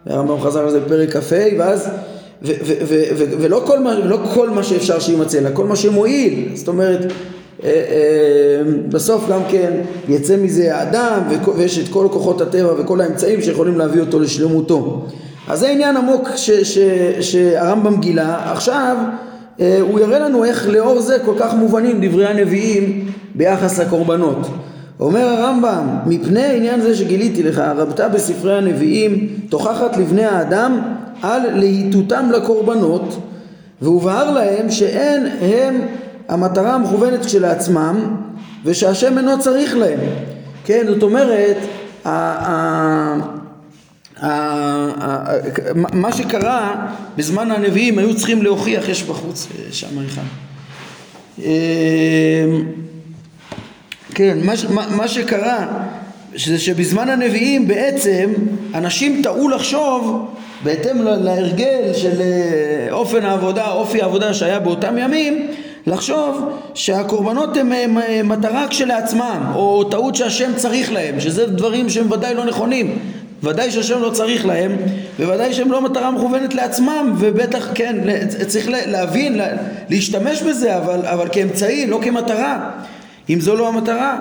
הרמב"ם 0.06 0.40
חזר 0.40 0.60
על 0.60 0.70
זה 0.70 0.80
בפרק 0.80 1.16
כ"ה, 1.16 1.36
ואז, 1.58 1.88
ולא 3.38 3.62
כל 3.66 3.78
מה, 3.78 3.98
לא 3.98 4.18
כל 4.34 4.50
מה 4.50 4.62
שאפשר 4.62 4.98
שיימצא, 4.98 5.38
אלא 5.38 5.48
כל 5.52 5.66
מה 5.66 5.76
שמועיל, 5.76 6.48
זאת 6.54 6.68
אומרת, 6.68 7.12
אה, 7.64 7.68
אה, 7.68 8.62
בסוף 8.88 9.28
גם 9.28 9.40
כן 9.50 9.72
יצא 10.08 10.36
מזה 10.36 10.76
האדם 10.76 11.20
ויש 11.56 11.78
את 11.78 11.88
כל 11.88 12.06
כוחות 12.10 12.40
הטבע 12.40 12.72
וכל 12.78 13.00
האמצעים 13.00 13.42
שיכולים 13.42 13.78
להביא 13.78 14.00
אותו 14.00 14.20
לשלמותו. 14.20 15.06
אז 15.48 15.60
זה 15.60 15.68
עניין 15.68 15.96
עמוק 15.96 16.28
שהרמב"ם 17.20 18.00
גילה. 18.00 18.52
עכשיו 18.52 18.96
הוא 19.58 20.00
יראה 20.00 20.18
לנו 20.18 20.44
איך 20.44 20.68
לאור 20.68 21.00
זה 21.00 21.18
כל 21.24 21.34
כך 21.38 21.54
מובנים 21.54 21.98
דברי 22.02 22.26
הנביאים 22.26 23.10
ביחס 23.34 23.78
לקורבנות. 23.78 24.48
אומר 25.00 25.26
הרמב"ם, 25.26 25.86
מפני 26.06 26.56
עניין 26.56 26.80
זה 26.80 26.96
שגיליתי 26.96 27.42
לך, 27.42 27.58
רבתה 27.58 28.08
בספרי 28.08 28.58
הנביאים, 28.58 29.28
תוכחת 29.48 29.96
לבני 29.96 30.24
האדם 30.24 30.80
על 31.22 31.40
להיטותם 31.54 32.30
לקורבנות, 32.34 33.18
והובהר 33.82 34.30
להם 34.30 34.70
שאין 34.70 35.26
הם 35.40 35.80
המטרה 36.28 36.74
המכוונת 36.74 37.26
כשלעצמם, 37.26 38.16
ושהשם 38.64 39.18
אינו 39.18 39.40
צריך 39.40 39.76
להם. 39.76 39.98
כן, 40.64 40.86
זאת 40.86 41.02
אומרת, 41.02 41.56
מה 45.92 46.12
שקרה 46.12 46.86
בזמן 47.16 47.50
הנביאים 47.50 47.98
היו 47.98 48.16
צריכים 48.16 48.42
להוכיח, 48.42 48.88
יש 48.88 49.02
בחוץ 49.02 49.48
שם 49.70 49.86
אחד. 50.06 50.22
כן, 54.16 54.38
מה, 54.42 54.52
מה, 54.70 54.86
מה 54.96 55.08
שקרה 55.08 55.66
שזה 56.36 56.58
שבזמן 56.58 57.08
הנביאים 57.08 57.68
בעצם 57.68 58.32
אנשים 58.74 59.20
טעו 59.22 59.48
לחשוב 59.48 60.30
בהתאם 60.64 61.02
להרגל 61.02 61.92
של 61.94 62.20
אה, 62.20 62.86
אופן 62.90 63.24
העבודה, 63.24 63.70
אופי 63.70 64.02
העבודה 64.02 64.34
שהיה 64.34 64.58
באותם 64.58 64.98
ימים 64.98 65.46
לחשוב 65.86 66.58
שהקורבנות 66.74 67.56
הם 67.56 67.98
מטרה 68.24 68.66
כשלעצמם 68.70 69.52
או 69.54 69.84
טעות 69.84 70.14
שהשם 70.14 70.50
צריך 70.56 70.92
להם 70.92 71.20
שזה 71.20 71.46
דברים 71.46 71.90
שהם 71.90 72.10
ודאי 72.10 72.34
לא 72.34 72.44
נכונים. 72.44 72.98
ודאי 73.42 73.70
שהשם 73.70 74.02
לא 74.02 74.10
צריך 74.10 74.46
להם 74.46 74.76
וודאי 75.20 75.52
שהם 75.52 75.72
לא 75.72 75.82
מטרה 75.82 76.10
מכוונת 76.10 76.54
לעצמם 76.54 77.14
ובטח 77.18 77.68
כן 77.74 77.96
צריך 78.46 78.66
להבין 78.68 79.40
להשתמש 79.90 80.42
בזה 80.42 80.76
אבל, 80.76 81.00
אבל 81.06 81.28
כאמצעי 81.32 81.86
לא 81.86 82.00
כמטרה 82.02 82.70
אם 83.30 83.40
זו 83.40 83.56
לא 83.56 83.68
המטרה. 83.68 84.18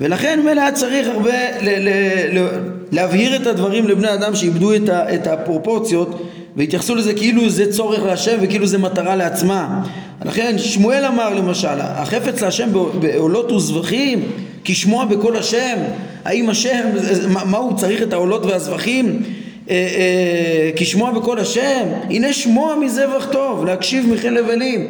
ולכן 0.00 0.40
מילא 0.44 0.60
היה 0.60 0.72
צריך 0.72 1.08
הרבה 1.08 1.30
ל- 1.62 1.88
ל- 1.88 2.38
ל- 2.38 2.48
להבהיר 2.92 3.36
את 3.36 3.46
הדברים 3.46 3.88
לבני 3.88 4.14
אדם 4.14 4.34
שאיבדו 4.34 4.74
את, 4.74 4.88
ה- 4.88 5.14
את 5.14 5.26
הפרופורציות 5.26 6.22
והתייחסו 6.56 6.94
לזה 6.94 7.14
כאילו 7.14 7.50
זה 7.50 7.72
צורך 7.72 8.02
להשם 8.02 8.36
וכאילו 8.40 8.66
זה 8.66 8.78
מטרה 8.78 9.16
לעצמה. 9.16 9.82
לכן 10.24 10.58
שמואל 10.58 11.04
אמר 11.04 11.34
למשל, 11.34 11.68
החפץ 11.80 12.42
להשם 12.42 12.68
בעולות 13.00 13.52
וזבחים, 13.52 14.22
כי 14.64 14.74
שמוע 14.74 15.04
בקול 15.04 15.36
השם, 15.36 15.76
האם 16.24 16.50
השם, 16.50 16.80
מה, 17.28 17.44
מה 17.44 17.58
הוא 17.58 17.76
צריך 17.76 18.02
את 18.02 18.12
העולות 18.12 18.46
והזבחים? 18.46 19.22
אה, 19.70 19.74
אה, 19.74 20.70
כי 20.76 20.84
שמוע 20.84 21.10
בקול 21.10 21.38
השם, 21.38 21.84
הנה 22.10 22.32
שמוע 22.32 22.76
מזבח 22.76 23.28
טוב, 23.32 23.64
להקשיב 23.64 24.12
מחיל 24.12 24.32
לבלים. 24.38 24.86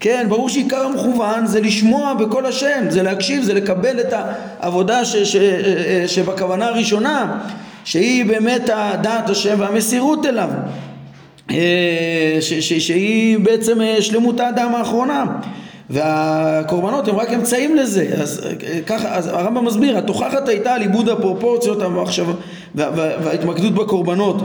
כן, 0.00 0.26
ברור 0.28 0.48
שעיקר 0.48 0.86
המכוון 0.86 1.46
זה 1.46 1.60
לשמוע 1.60 2.14
בקול 2.14 2.46
השם, 2.46 2.84
זה 2.88 3.02
להקשיב, 3.02 3.42
זה 3.42 3.54
לקבל 3.54 4.00
את 4.00 4.12
העבודה 4.60 5.04
ש, 5.04 5.16
ש, 5.16 5.36
ש, 5.36 6.14
שבכוונה 6.14 6.66
הראשונה, 6.66 7.38
שהיא 7.84 8.24
באמת 8.24 8.70
הדעת 8.72 9.30
השם 9.30 9.56
והמסירות 9.58 10.26
אליו, 10.26 10.48
אה, 11.50 12.38
ש, 12.40 12.52
ש, 12.52 12.72
שהיא 12.72 13.38
בעצם 13.38 13.80
אה, 13.80 14.02
שלמות 14.02 14.40
האדם 14.40 14.74
האחרונה. 14.74 15.24
והקורבנות 15.90 17.08
הם 17.08 17.16
רק 17.16 17.32
אמצעים 17.32 17.76
לזה, 17.76 18.08
אז 18.22 18.46
אה, 18.46 18.80
ככה, 18.86 19.14
אז 19.14 19.26
הרמב"ם 19.26 19.64
מסביר, 19.64 19.98
התוכחת 19.98 20.48
הייתה 20.48 20.74
על 20.74 20.80
עיבוד 20.80 21.08
הפרופורציות 21.08 21.82
המחשב, 21.82 22.26
וההתמקדות 22.74 23.74
בקורבנות 23.74 24.36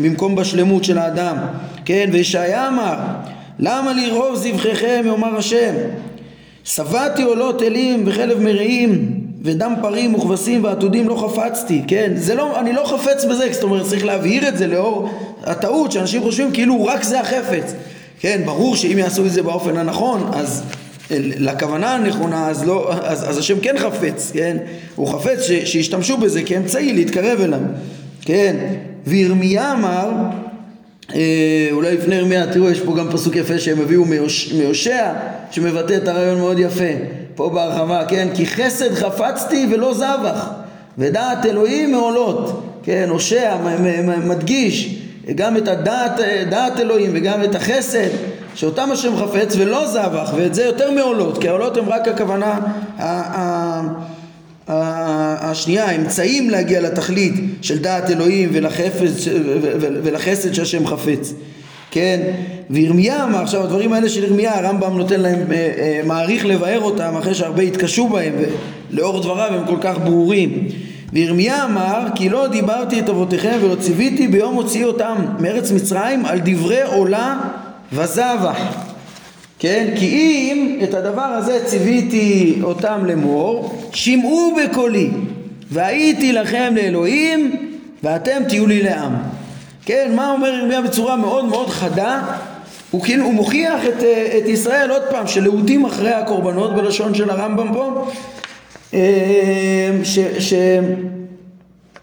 במקום 0.00 0.36
בשלמות 0.36 0.84
של 0.84 0.98
האדם, 0.98 1.36
כן, 1.84 2.10
וישעיה 2.12 2.68
אמר 2.68 2.94
למה 3.62 3.92
לי 3.92 4.10
רוב 4.10 4.36
זבחיכם 4.36 5.02
יאמר 5.06 5.36
השם 5.36 5.74
שבעתי 6.64 7.22
עולות 7.22 7.62
אלים 7.62 8.02
וחלב 8.06 8.40
מרעים 8.40 9.20
ודם 9.42 9.74
פרים 9.80 10.14
וכבשים 10.14 10.64
ועתודים 10.64 11.08
לא 11.08 11.28
חפצתי 11.28 11.82
כן 11.88 12.12
זה 12.14 12.34
לא 12.34 12.60
אני 12.60 12.72
לא 12.72 12.84
חפץ 12.84 13.24
בזה 13.24 13.52
זאת 13.52 13.62
אומרת 13.62 13.86
צריך 13.86 14.04
להבהיר 14.04 14.48
את 14.48 14.58
זה 14.58 14.66
לאור 14.66 15.10
הטעות 15.44 15.92
שאנשים 15.92 16.22
חושבים 16.22 16.52
כאילו 16.52 16.84
רק 16.84 17.02
זה 17.02 17.20
החפץ 17.20 17.74
כן 18.20 18.42
ברור 18.44 18.76
שאם 18.76 18.98
יעשו 18.98 19.26
את 19.26 19.32
זה 19.32 19.42
באופן 19.42 19.76
הנכון 19.76 20.30
אז 20.32 20.62
לכוונה 21.18 21.94
הנכונה 21.94 22.48
אז, 22.48 22.66
לא, 22.66 22.92
אז, 23.02 23.30
אז 23.30 23.38
השם 23.38 23.60
כן 23.60 23.74
חפץ, 23.78 24.30
כן? 24.34 24.56
הוא 24.96 25.08
חפץ 25.08 25.42
ש, 25.42 25.52
שישתמשו 25.52 26.16
בזה 26.16 26.42
כאמצעי 26.42 26.92
להתקרב 26.92 27.40
אליו, 27.40 27.60
כן? 28.20 28.56
וירמיה 29.06 29.72
אמר 29.72 30.10
אה, 30.10 30.49
אולי 31.72 31.96
לפני 31.96 32.14
ירמיה, 32.14 32.46
תראו 32.46 32.70
יש 32.70 32.80
פה 32.80 32.96
גם 32.96 33.10
פסוק 33.12 33.36
יפה 33.36 33.58
שהם 33.58 33.80
הביאו 33.80 34.04
מהושע 34.58 35.12
שמבטא 35.50 35.96
את 35.96 36.08
הרעיון 36.08 36.38
מאוד 36.38 36.58
יפה 36.58 36.84
פה 37.34 37.48
בהרחבה, 37.48 38.04
כן? 38.08 38.28
כי 38.34 38.46
חסד 38.46 38.94
חפצתי 38.94 39.66
ולא 39.70 39.94
זבח 39.94 40.50
ודעת 40.98 41.46
אלוהים 41.46 41.92
מעולות, 41.92 42.62
כן? 42.82 43.06
הושע 43.08 43.56
מדגיש 44.26 44.96
גם 45.34 45.56
את 45.56 45.68
הדעת 45.68 46.20
דעת 46.50 46.80
אלוהים 46.80 47.10
וגם 47.14 47.44
את 47.44 47.54
החסד 47.54 48.08
שאותם 48.54 48.92
השם 48.92 49.16
חפץ 49.16 49.56
ולא 49.56 49.86
זבח 49.86 50.32
ואת 50.36 50.54
זה 50.54 50.64
יותר 50.64 50.90
מעולות 50.90 51.38
כי 51.38 51.48
העולות 51.48 51.76
הם 51.76 51.88
רק 51.88 52.08
הכוונה 52.08 52.60
השנייה, 54.70 55.86
האמצעים 55.86 56.50
להגיע 56.50 56.80
לתכלית 56.80 57.34
של 57.62 57.78
דעת 57.78 58.10
אלוהים 58.10 58.48
ולחפץ, 58.52 59.28
ולחסד 60.02 60.52
שהשם 60.52 60.86
חפץ. 60.86 61.34
כן, 61.90 62.20
וירמיה 62.70 63.24
אמר, 63.24 63.42
עכשיו 63.42 63.62
הדברים 63.62 63.92
האלה 63.92 64.08
של 64.08 64.24
ירמיה 64.24 64.58
הרמב"ם 64.58 64.98
נותן 64.98 65.20
להם, 65.20 65.52
אה, 65.52 65.56
אה, 65.56 66.00
מעריך 66.06 66.46
לבאר 66.46 66.80
אותם 66.80 67.16
אחרי 67.16 67.34
שהרבה 67.34 67.62
התקשו 67.62 68.08
בהם 68.08 68.32
ולאור 68.92 69.20
דבריו 69.20 69.54
הם 69.54 69.66
כל 69.66 69.76
כך 69.80 69.98
ברורים. 69.98 70.68
וירמיה 71.12 71.64
אמר 71.64 72.06
כי 72.14 72.28
לא 72.28 72.46
דיברתי 72.46 73.00
את 73.00 73.08
אבותיכם 73.08 73.58
ולא 73.62 73.74
ציוויתי 73.74 74.28
ביום 74.28 74.54
הוציאי 74.54 74.84
אותם 74.84 75.16
מארץ 75.38 75.72
מצרים 75.72 76.26
על 76.26 76.40
דברי 76.44 76.82
עולה 76.82 77.38
וזבח 77.92 78.89
כן? 79.60 79.86
כי 79.96 80.06
אם 80.06 80.78
את 80.82 80.94
הדבר 80.94 81.22
הזה 81.22 81.64
ציוויתי 81.64 82.58
אותם 82.62 83.04
לאמור, 83.04 83.78
שמעו 83.92 84.56
בקולי, 84.56 85.10
והייתי 85.70 86.32
לכם 86.32 86.74
לאלוהים, 86.76 87.56
ואתם 88.02 88.42
תהיו 88.48 88.66
לי 88.66 88.82
לעם. 88.82 89.14
כן, 89.84 90.12
מה 90.16 90.32
אומר 90.32 90.48
ירמיה 90.48 90.82
בצורה 90.82 91.16
מאוד 91.16 91.44
מאוד 91.44 91.68
חדה? 91.68 92.22
הוא 92.90 93.02
כאילו, 93.02 93.24
הוא 93.24 93.34
מוכיח 93.34 93.84
את, 93.84 94.02
את 94.38 94.48
ישראל 94.48 94.90
עוד 94.90 95.02
פעם, 95.10 95.26
שלהוטים 95.26 95.84
אחרי 95.84 96.12
הקורבנות 96.12 96.74
בלשון 96.74 97.14
של 97.14 97.30
הרמב"ם 97.30 97.74
פה, 97.74 98.06
אה, 98.94 99.90
ש... 100.04 100.18
ש 100.38 100.54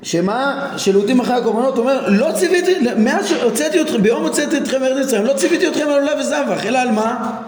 שמה? 0.04 0.70
שלהוטים 0.78 1.20
אחרי 1.20 1.36
הקורבנות 1.36 1.78
אומר 1.78 2.08
לא 2.08 2.32
ציוויתי, 2.32 2.74
מאז 2.98 3.28
שהוצאתי 3.28 3.82
אתכם, 3.82 4.02
ביום 4.02 4.24
הוצאתי 4.24 4.58
אתכם 4.58 4.82
מארץ 4.82 5.08
ישראל, 5.08 5.22
לא 5.22 5.34
ציוויתי 5.34 5.68
אתכם 5.68 5.86
על 5.88 5.94
עולה 5.94 6.12
וזבח, 6.20 6.66
אלא 6.66 6.78
על 6.78 6.92
מה? 6.92 7.42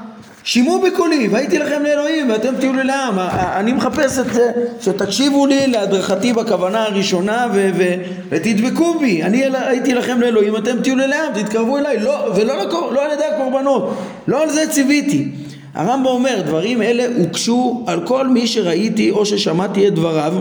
שמעו 0.49 0.81
בקולי 0.81 1.27
והייתי 1.27 1.59
לכם 1.59 1.83
לאלוהים 1.83 2.29
ואתם 2.29 2.55
תהיו 2.59 2.73
לי 2.73 2.83
לעם. 2.83 3.19
אני 3.55 3.73
מחפש 3.73 4.19
את 4.19 4.33
זה 4.33 4.51
שתקשיבו 4.81 5.45
לי 5.45 5.67
להדרכתי 5.67 6.33
בכוונה 6.33 6.83
הראשונה 6.83 7.47
ו- 7.53 7.69
ו- 7.77 7.95
ותדבקו 8.29 8.99
בי. 8.99 9.23
אני 9.23 9.43
הייתי 9.53 9.93
לכם 9.93 10.21
לאלוהים 10.21 10.55
אתם 10.55 10.81
תהיו 10.83 10.95
לי 10.95 11.07
לעם 11.07 11.33
תתקרבו 11.33 11.77
אליי. 11.77 11.99
לא, 11.99 12.31
ולא 12.35 12.63
לקור, 12.63 12.91
לא 12.91 13.05
על 13.05 13.11
ידי 13.11 13.23
הקורבנות 13.23 13.97
לא 14.27 14.43
על 14.43 14.49
זה 14.49 14.67
ציוויתי. 14.69 15.27
הרמב"ם 15.73 16.05
אומר 16.05 16.41
דברים 16.45 16.81
אלה 16.81 17.05
הוגשו 17.17 17.83
על 17.87 18.07
כל 18.07 18.27
מי 18.27 18.47
שראיתי 18.47 19.11
או 19.11 19.25
ששמעתי 19.25 19.87
את 19.87 19.93
דבריו 19.93 20.33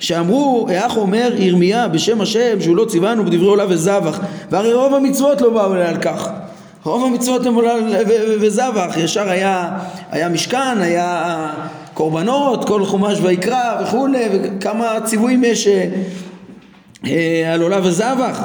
שאמרו, 0.00 0.66
איך 0.70 0.96
אומר 0.96 1.32
ירמיה 1.38 1.88
בשם 1.88 2.20
השם 2.20 2.60
שהוא 2.60 2.76
לא 2.76 2.84
ציוונו 2.84 3.24
בדברי 3.24 3.48
עולה 3.48 3.64
וזבח 3.68 4.20
והרי 4.50 4.72
רוב 4.72 4.94
המצוות 4.94 5.40
לא 5.40 5.50
באו 5.50 5.72
על 5.72 5.96
כך 5.96 6.30
רוב 6.86 7.04
המצוות 7.04 7.46
הם 7.46 7.56
וזבח, 8.40 8.96
ישר 8.96 9.28
היה, 9.28 9.78
היה 10.10 10.28
משכן, 10.28 10.78
היה 10.80 11.50
קורבנות, 11.94 12.68
כל 12.68 12.84
חומש 12.84 13.18
ויקרא 13.22 13.82
וכולי, 13.82 14.24
וכמה 14.32 14.98
ציוויים 15.04 15.44
יש 15.44 15.66
אה, 15.66 15.88
אה, 17.06 17.54
על 17.54 17.62
עולה 17.62 17.78
וזבח. 17.82 18.42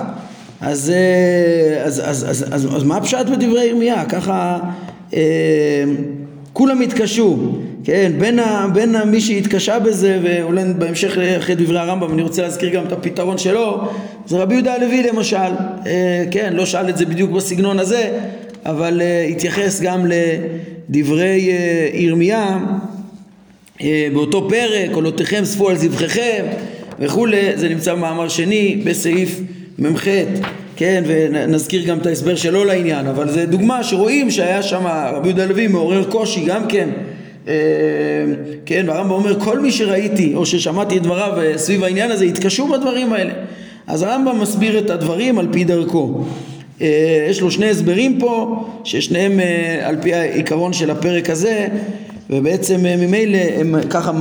אז, 0.62 0.94
אה, 0.96 1.84
אז, 1.84 2.02
אז, 2.06 2.26
אז, 2.30 2.46
אז, 2.54 2.76
אז 2.76 2.84
מה 2.84 2.98
הפשט 2.98 3.26
בדברי 3.26 3.66
ירמיה? 3.66 4.06
ככה 4.06 4.60
אה, 5.13 5.84
כולם 6.54 6.82
התקשו, 6.82 7.38
כן, 7.84 8.12
בין, 8.20 8.39
ה, 8.39 8.68
בין 8.74 8.96
מי 9.06 9.22
שהתקשה 9.22 9.80
בזה, 9.80 10.20
ואולי 10.24 10.63
בהמשך 10.78 11.18
אחרי 11.18 11.56
דברי 11.56 11.80
הרמב"ם 11.80 12.13
אני 12.13 12.22
רוצה 12.22 12.42
להזכיר 12.42 12.70
גם 12.70 12.84
את 12.88 12.92
הפתרון 12.92 13.38
שלו, 13.38 13.88
זה 14.26 14.38
רבי 14.38 14.54
יהודה 14.54 14.74
הלוי 14.74 15.04
למשל, 15.04 15.38
אה, 15.38 16.24
כן, 16.32 16.54
לא 16.54 16.66
שאל 16.66 16.90
את 16.90 16.98
זה 16.98 17.06
בדיוק 17.06 17.32
בסגנון 17.32 17.80
הזה, 17.80 18.20
אבל 18.66 19.02
אה, 19.02 19.26
התייחס 19.30 19.82
גם 19.82 20.06
לדברי 20.90 21.50
אה, 21.52 22.00
ירמיה 22.00 22.60
באותו 24.14 24.50
פרק, 24.50 24.92
עולותיכם 24.94 25.46
ספו 25.46 25.70
על 25.70 25.78
זבחיכם 25.78 26.46
וכולי, 27.00 27.58
זה 27.58 27.70
נמצא 27.70 27.94
במאמר 27.94 28.28
שני 28.28 28.82
בסעיף 28.86 29.40
מ"ח. 29.80 30.08
כן, 30.76 31.04
ונזכיר 31.08 31.84
גם 31.84 31.98
את 31.98 32.06
ההסבר 32.06 32.36
שלו 32.36 32.66
לעניין, 32.66 33.08
אבל 33.08 33.30
זה 33.30 33.46
דוגמה 33.46 33.84
שרואים 33.84 34.32
שהיה 34.32 34.64
שם 34.64 34.88
רבי 34.88 35.28
יהודה 35.28 35.44
הלוי 35.44 35.68
מעורר 35.68 36.04
קושי 36.04 36.46
גם 36.46 36.68
כן, 36.68 36.90
כן, 38.66 38.86
והרמב"ם 38.88 39.12
אומר 39.12 39.40
כל 39.40 39.60
מי 39.60 39.72
שראיתי 39.72 40.34
או 40.36 40.46
ששמעתי 40.46 40.98
את 40.98 41.04
דבריו 41.04 41.58
סביב 41.58 41.84
העניין 41.84 42.12
הזה 42.12 42.26
התקשו 42.26 42.68
בדברים 42.68 43.14
האלה. 43.14 43.34
אז 43.92 44.02
הרמב"ם 44.02 44.40
מסביר 44.40 44.80
את 44.80 44.90
הדברים 44.90 45.40
על 45.40 45.48
פי 45.52 45.64
דרכו. 45.64 46.24
אה, 46.82 47.28
יש 47.30 47.42
לו 47.42 47.52
שני 47.52 47.70
הסברים 47.70 48.20
פה, 48.20 48.64
ששניהם 48.84 49.40
על 49.84 49.96
פי 50.02 50.14
העיקרון 50.14 50.74
של 50.74 50.92
הפרק 50.92 51.30
הזה, 51.30 51.68
ובעצם 52.30 52.80
ממילא 52.84 53.38
הם 53.60 53.76
ככה 53.90 54.12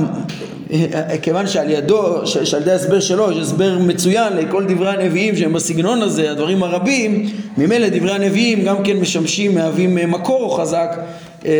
כיוון 1.21 1.47
שעל 1.47 1.69
ידו, 1.69 2.25
שעל 2.25 2.61
ידי 2.61 2.71
ההסבר 2.71 2.99
שלו 2.99 3.31
יש 3.31 3.37
הסבר 3.37 3.79
מצוין 3.79 4.33
לכל 4.33 4.65
דברי 4.67 4.89
הנביאים 4.89 5.35
שהם 5.35 5.53
בסגנון 5.53 6.01
הזה, 6.01 6.31
הדברים 6.31 6.63
הרבים, 6.63 7.29
ממילא 7.57 7.87
דברי 7.89 8.11
הנביאים 8.11 8.63
גם 8.63 8.83
כן 8.83 8.97
משמשים, 8.97 9.55
מהווים 9.55 9.95
מקור 9.95 10.61
חזק 10.61 10.99
אה, 11.45 11.51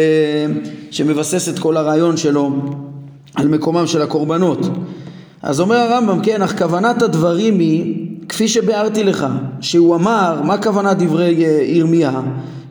שמבסס 0.91 1.49
את 1.49 1.59
כל 1.59 1.77
הרעיון 1.77 2.17
שלו 2.17 2.51
על 3.35 3.47
מקומם 3.47 3.87
של 3.87 4.01
הקורבנות. 4.01 4.67
אז 5.43 5.59
אומר 5.59 5.75
הרמב"ם, 5.75 6.19
כן, 6.23 6.41
אך 6.41 6.57
כוונת 6.57 7.01
הדברים 7.01 7.59
היא, 7.59 8.00
כפי 8.31 8.47
שביארתי 8.47 9.03
לך, 9.03 9.27
שהוא 9.61 9.95
אמר, 9.95 10.41
מה 10.43 10.57
כוונת 10.57 10.97
דברי 10.97 11.45
אה, 11.45 11.63
ירמיה? 11.63 12.11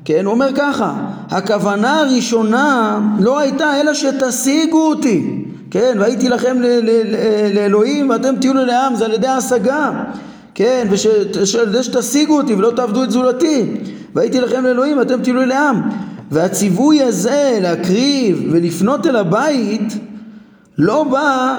כן, 0.05 0.25
הוא 0.25 0.35
אומר 0.35 0.49
ככה, 0.57 0.95
הכוונה 1.31 2.01
הראשונה 2.01 3.01
לא 3.19 3.39
הייתה 3.39 3.81
אלא 3.81 3.95
שתשיגו 3.95 4.89
אותי 4.89 5.45
כן, 5.71 5.97
והייתי 6.01 6.29
לכם 6.29 6.57
לאלוהים 7.55 8.11
ואתם 8.11 8.35
תהיו 8.41 8.55
לי 8.55 8.67
לעם, 8.67 8.95
זה 8.95 9.05
על 9.05 9.13
ידי 9.13 9.27
ההשגה, 9.27 9.91
כן, 10.55 10.89
ועל 11.55 11.69
ידי 11.69 11.83
שתשיגו 11.83 12.37
אותי 12.37 12.55
ולא 12.55 12.73
תעבדו 12.77 13.05
את 13.05 13.11
זולתי, 13.11 13.67
והייתי 14.15 14.41
לכם 14.41 14.65
לאלוהים 14.65 14.99
ואתם 14.99 15.23
תהיו 15.23 15.37
לי 15.37 15.47
לעם. 15.47 15.83
והציווי 16.31 17.03
הזה 17.03 17.59
להקריב 17.63 18.49
ולפנות 18.53 19.07
אל 19.07 19.17
הבית 19.17 19.95
לא 20.79 21.05
בא 21.05 21.57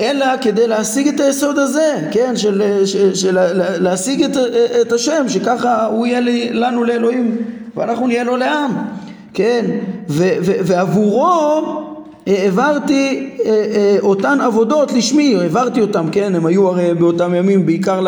אלא 0.00 0.26
כדי 0.40 0.66
להשיג 0.66 1.08
את 1.08 1.20
היסוד 1.20 1.58
הזה, 1.58 2.08
כן, 2.10 2.36
של, 2.36 2.82
של, 2.84 3.14
של 3.14 3.38
להשיג 3.56 4.22
את, 4.22 4.36
את 4.80 4.92
השם, 4.92 5.24
שככה 5.28 5.86
הוא 5.86 6.06
יהיה 6.06 6.20
לי, 6.20 6.52
לנו 6.52 6.84
לאלוהים 6.84 7.36
ואנחנו 7.76 8.06
נהיה 8.06 8.24
לו 8.24 8.36
לעם, 8.36 8.70
כן, 9.34 9.64
ו, 10.08 10.28
ו, 10.42 10.52
ועבורו 10.64 11.90
העברתי 12.26 13.30
אה, 13.44 13.50
אה, 13.50 13.96
אותן 14.00 14.40
עבודות 14.40 14.92
לשמי, 14.92 15.36
העברתי 15.36 15.80
אותם, 15.80 16.06
כן, 16.12 16.34
הם 16.34 16.46
היו 16.46 16.68
הרי 16.68 16.94
באותם 16.94 17.34
ימים 17.34 17.66
בעיקר 17.66 18.00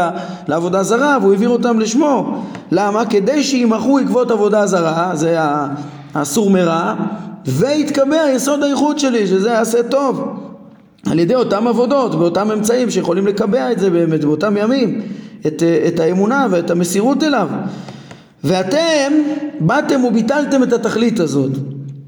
לעבודה 0.48 0.82
זרה, 0.82 1.18
והוא 1.20 1.32
העביר 1.32 1.48
אותם 1.48 1.80
לשמו. 1.80 2.42
למה? 2.72 3.06
כדי 3.06 3.42
שימחו 3.42 3.98
עקבות 3.98 4.30
עבודה 4.30 4.66
זרה, 4.66 5.10
זה 5.14 5.38
האסור 6.14 6.50
מרע, 6.50 6.94
ויתקבע 7.46 8.30
יסוד 8.30 8.62
האיכות 8.62 8.98
שלי, 8.98 9.26
שזה 9.26 9.50
יעשה 9.50 9.82
טוב. 9.82 10.41
על 11.10 11.18
ידי 11.18 11.34
אותם 11.34 11.68
עבודות, 11.68 12.14
באותם 12.14 12.50
אמצעים 12.50 12.90
שיכולים 12.90 13.26
לקבע 13.26 13.72
את 13.72 13.78
זה 13.78 13.90
באמת 13.90 14.24
באותם 14.24 14.56
ימים, 14.56 15.00
את, 15.46 15.62
את 15.88 16.00
האמונה 16.00 16.46
ואת 16.50 16.70
המסירות 16.70 17.22
אליו. 17.22 17.48
ואתם 18.44 19.12
באתם 19.60 20.04
וביטלתם 20.04 20.62
את 20.62 20.72
התכלית 20.72 21.20
הזאת. 21.20 21.52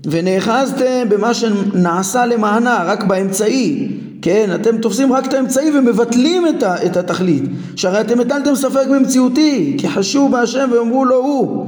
ונאחזתם 0.06 1.08
במה 1.08 1.34
שנעשה 1.34 2.26
למענה, 2.26 2.82
רק 2.86 3.04
באמצעי, 3.04 3.88
כן? 4.22 4.50
אתם 4.54 4.78
תופסים 4.78 5.12
רק 5.12 5.26
את 5.26 5.34
האמצעי 5.34 5.78
ומבטלים 5.78 6.48
את, 6.48 6.62
ה, 6.62 6.86
את 6.86 6.96
התכלית, 6.96 7.42
שהרי 7.76 8.00
אתם 8.00 8.20
הטלתם 8.20 8.54
ספק 8.54 8.86
במציאותי, 8.90 9.74
כי 9.78 9.88
חשו 9.88 10.28
בהשם 10.28 10.70
ואמרו 10.72 11.04
לו 11.04 11.16
הוא, 11.16 11.66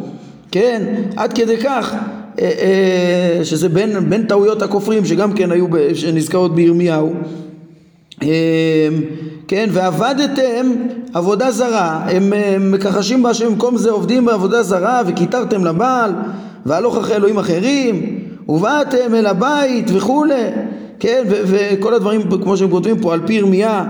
כן? 0.51 0.83
עד 1.17 1.33
כדי 1.33 1.57
כך, 1.57 1.95
אה, 1.95 1.99
אה, 1.99 2.16
שזה 3.43 3.69
בין, 3.69 4.11
בין 4.11 4.27
טעויות 4.27 4.63
הכופרים 4.63 5.05
שגם 5.05 5.33
כן 5.33 5.53
היו, 5.53 5.67
שנזכרות 5.95 6.55
בירמיהו. 6.55 7.13
אה, 8.23 8.89
כן, 9.49 9.69
ועבדתם 9.73 10.67
עבודה 11.15 11.51
זרה, 11.51 12.07
הם 12.09 12.33
מכחשים 12.73 13.23
בהשם 13.23 13.47
במקום 13.47 13.77
זה 13.77 13.91
עובדים 13.91 14.25
בעבודה 14.25 14.63
זרה 14.63 15.03
וכיתרתם 15.07 15.65
לבעל 15.65 16.13
והלוך 16.67 16.97
אחרי 16.97 17.17
אלוהים 17.17 17.39
אחרים 17.39 18.19
ובאתם 18.49 19.15
אל 19.15 19.27
הבית 19.27 19.91
וכולי, 19.95 20.43
כן, 21.01 21.25
וכל 21.29 21.95
הדברים 21.95 22.23
כמו 22.43 22.57
שהם 22.57 22.71
כותבים 22.71 22.99
פה 23.01 23.15
על 23.15 23.21
פי 23.27 23.33
ירמיה, 23.33 23.85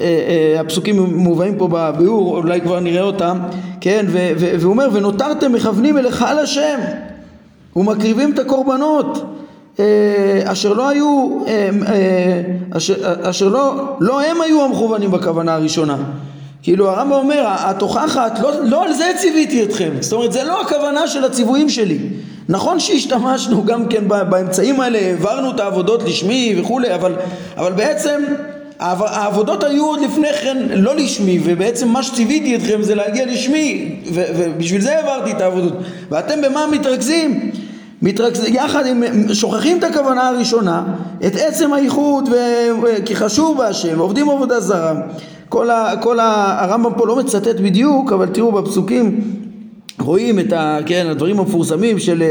אה, 0.00 0.06
אה, 0.06 0.60
הפסוקים 0.60 0.96
מובאים 1.00 1.54
פה 1.58 1.68
בביאור, 1.72 2.36
אולי 2.36 2.60
כבר 2.60 2.80
נראה 2.80 3.02
אותם, 3.02 3.38
כן, 3.80 4.06
והוא 4.36 4.72
אומר 4.72 4.88
ונותרתם 4.92 5.52
מכוונים 5.52 5.98
אל 5.98 6.04
היכל 6.04 6.38
השם 6.38 6.78
ומקריבים 7.76 8.32
את 8.32 8.38
הקורבנות 8.38 9.24
אה, 9.80 9.84
אשר 10.44 10.72
לא 10.72 10.88
היו, 10.88 11.38
אשר, 12.70 12.94
אשר 13.30 13.48
לא, 13.48 13.96
לא 14.00 14.22
הם 14.22 14.40
היו 14.40 14.64
המכוונים 14.64 15.10
בכוונה 15.10 15.54
הראשונה 15.54 15.96
כאילו 16.62 16.90
הרמב"ם 16.90 17.12
אומר, 17.12 17.44
התוכחת, 17.46 18.38
לא, 18.38 18.64
לא 18.64 18.84
על 18.84 18.92
זה 18.92 19.04
ציוויתי 19.18 19.62
אתכם, 19.62 19.90
זאת 20.00 20.12
אומרת 20.12 20.32
זה 20.32 20.44
לא 20.44 20.60
הכוונה 20.60 21.08
של 21.08 21.24
הציוויים 21.24 21.68
שלי. 21.68 21.98
נכון 22.48 22.80
שהשתמשנו 22.80 23.64
גם 23.64 23.86
כן 23.86 24.08
באמצעים 24.08 24.80
האלה, 24.80 24.98
העברנו 24.98 25.50
את 25.50 25.60
העבודות 25.60 26.02
לשמי 26.02 26.56
וכולי, 26.60 26.94
אבל, 26.94 27.14
אבל 27.56 27.72
בעצם 27.72 28.22
העבודות 28.82 29.64
היו 29.64 29.86
עוד 29.86 30.00
לפני 30.00 30.32
כן 30.32 30.56
לא 30.70 30.96
לשמי, 30.96 31.38
ובעצם 31.44 31.88
מה 31.88 32.02
שציוויתי 32.02 32.56
אתכם 32.56 32.82
זה 32.82 32.94
להגיע 32.94 33.26
לשמי, 33.26 33.96
ובשביל 34.12 34.80
זה 34.80 34.96
העברתי 34.96 35.30
את 35.30 35.40
העבודות. 35.40 35.72
ואתם 36.10 36.42
במה 36.42 36.66
מתרכזים? 36.66 37.50
מתרכזים, 38.02 38.54
יחד 38.54 38.86
עם, 38.86 39.02
שוכחים 39.34 39.78
את 39.78 39.84
הכוונה 39.84 40.28
הראשונה, 40.28 40.84
את 41.26 41.36
עצם 41.36 41.72
הייחוד, 41.72 42.28
ו, 42.28 42.34
כי 43.04 43.16
חשוב 43.16 43.58
בהשם, 43.58 43.98
עובדים 43.98 44.30
עבודה 44.30 44.60
זרה. 44.60 44.94
כל, 45.48 45.70
ה, 45.70 45.92
כל 46.00 46.20
ה, 46.20 46.56
הרמב"ם 46.64 46.92
פה 46.96 47.06
לא 47.06 47.16
מצטט 47.16 47.60
בדיוק, 47.60 48.12
אבל 48.12 48.26
תראו 48.26 48.52
בפסוקים 48.52 49.20
רואים 50.00 50.38
את 50.38 50.52
ה, 50.52 50.78
כן, 50.86 51.06
הדברים 51.10 51.38
המפורסמים 51.38 51.98
של 51.98 52.22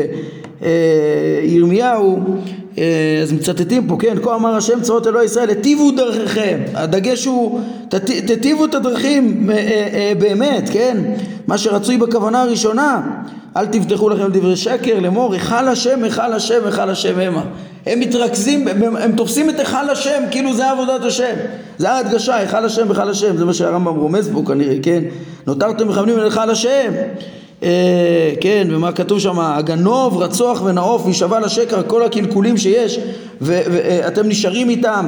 אה, 0.64 0.70
ירמיהו, 1.44 2.20
אז 3.22 3.34
מצטטים 3.34 3.88
פה, 3.88 3.98
כן, 4.00 4.16
כה 4.24 4.36
אמר 4.36 4.56
השם 4.56 4.82
צבאות 4.82 5.08
אלוהי 5.08 5.26
ישראל, 5.26 5.50
היטיבו 5.50 5.92
דרכיכם, 5.92 6.60
הדגש 6.74 7.26
הוא, 7.26 7.60
תיטיבו 8.26 8.66
את 8.66 8.76
הדרכים 8.76 9.50
אה, 9.50 9.56
אה, 9.58 10.14
באמת, 10.20 10.70
כן, 10.74 10.98
מה 11.48 11.58
שרצוי 11.58 11.98
בכוונה 11.98 12.42
הראשונה, 12.42 13.02
אל 13.58 13.66
תבטחו 13.66 14.10
לכם 14.10 14.32
דברי 14.32 14.56
שקר, 14.56 15.00
לאמור, 15.00 15.34
היכל 15.34 15.68
השם, 15.68 16.04
היכל 16.04 16.34
השם, 16.34 16.66
היכל 16.66 16.90
השם 16.90 17.20
המה. 17.20 17.44
הם 17.86 18.00
מתרכזים, 18.00 18.68
הם, 18.68 18.96
הם 18.96 19.12
תופסים 19.12 19.50
את 19.50 19.60
היכל 19.60 19.90
השם, 19.90 20.24
כאילו 20.32 20.54
זה 20.54 20.72
עבודת 20.72 21.06
השם. 21.06 21.34
זה 21.78 21.92
ההדגשה, 21.92 22.36
היכל 22.36 22.66
השם, 22.66 22.88
היכל 22.90 23.10
השם, 23.10 23.38
זה 23.38 23.46
מה 23.46 23.54
שהרמב"ם 23.54 23.96
רומז 23.96 24.30
פה 24.34 24.44
כנראה, 24.48 24.76
כן? 24.84 25.02
נותרתם 25.48 25.88
מכוונים 25.88 26.20
אל 26.20 26.24
היכל 26.24 26.50
השם. 26.50 26.92
אה, 27.64 28.34
כן, 28.42 28.68
ומה 28.72 28.92
כתוב 28.92 29.20
שם? 29.20 29.40
הגנוב, 29.40 30.18
רצוח 30.18 30.62
ונאוף, 30.62 31.06
וישבע 31.06 31.40
לשקר, 31.40 31.82
כל 31.88 32.04
הקלקולים 32.04 32.58
שיש, 32.58 33.00
ואתם 33.42 34.28
נשארים 34.28 34.70
איתם. 34.70 35.08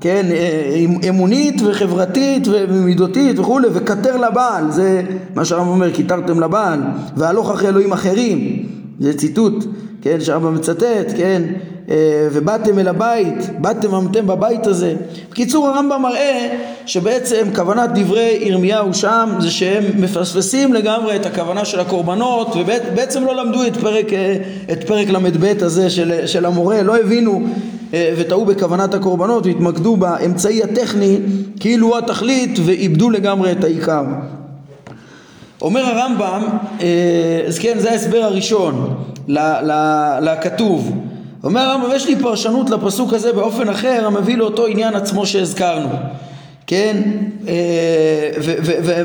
כן, 0.00 0.26
אה, 0.30 1.08
אמונית 1.08 1.62
וחברתית 1.64 2.48
ומידותית 2.50 3.38
וכולי, 3.38 3.68
וכתר 3.72 4.16
לבעל, 4.16 4.70
זה 4.70 5.02
מה 5.34 5.44
שהרמב"ם 5.44 5.68
אומר, 5.68 5.92
כיתרתם 5.94 6.40
לבעל, 6.40 6.80
והלוך 7.16 7.50
אחרי 7.50 7.68
אלוהים 7.68 7.92
אחרים, 7.92 8.66
זה 9.00 9.18
ציטוט, 9.18 9.64
כן, 10.02 10.20
שהרמב"ם 10.20 10.54
מצטט, 10.54 11.12
כן, 11.16 11.42
אה, 11.46 11.69
ובאתם 12.32 12.78
אל 12.78 12.88
הבית, 12.88 13.50
באתם 13.58 13.94
עמתם 13.94 14.26
בבית 14.26 14.66
הזה. 14.66 14.94
בקיצור 15.30 15.68
הרמב"ם 15.68 16.02
מראה 16.02 16.56
שבעצם 16.86 17.46
כוונת 17.54 17.90
דברי 17.94 18.38
ירמיהו 18.42 18.94
שם 18.94 19.30
זה 19.38 19.50
שהם 19.50 19.84
מפספסים 19.96 20.72
לגמרי 20.72 21.16
את 21.16 21.26
הכוונה 21.26 21.64
של 21.64 21.80
הקורבנות 21.80 22.48
ובעצם 22.56 23.24
לא 23.24 23.36
למדו 23.36 23.66
את 23.66 23.76
פרק, 23.76 24.12
אה, 24.12 24.36
פרק 24.86 25.08
ל"ב 25.08 25.62
הזה 25.62 25.90
של, 25.90 26.26
של 26.26 26.44
המורה, 26.44 26.82
לא 26.82 26.96
הבינו 26.96 27.42
אה, 27.94 28.14
וטעו 28.16 28.44
בכוונת 28.44 28.94
הקורבנות 28.94 29.46
והתמקדו 29.46 29.96
באמצעי 29.96 30.62
הטכני 30.62 31.18
כאילו 31.60 31.86
הוא 31.86 31.98
התכלית 31.98 32.58
ואיבדו 32.64 33.10
לגמרי 33.10 33.52
את 33.52 33.64
העיקר. 33.64 34.04
אומר 35.62 35.80
הרמב"ם, 35.80 36.42
אז 37.46 37.58
כן 37.58 37.78
זה 37.78 37.90
ההסבר 37.90 38.18
הראשון 38.18 38.94
לכתוב 40.20 40.92
אומר 41.44 41.60
הרמב"ם 41.60 41.90
יש 41.94 42.06
לי 42.06 42.16
פרשנות 42.16 42.70
לפסוק 42.70 43.12
הזה 43.12 43.32
באופן 43.32 43.68
אחר 43.68 44.06
המביא 44.06 44.36
לאותו 44.36 44.66
עניין 44.66 44.94
עצמו 44.94 45.26
שהזכרנו. 45.26 45.88
כן? 46.66 46.96
אה, 47.48 48.30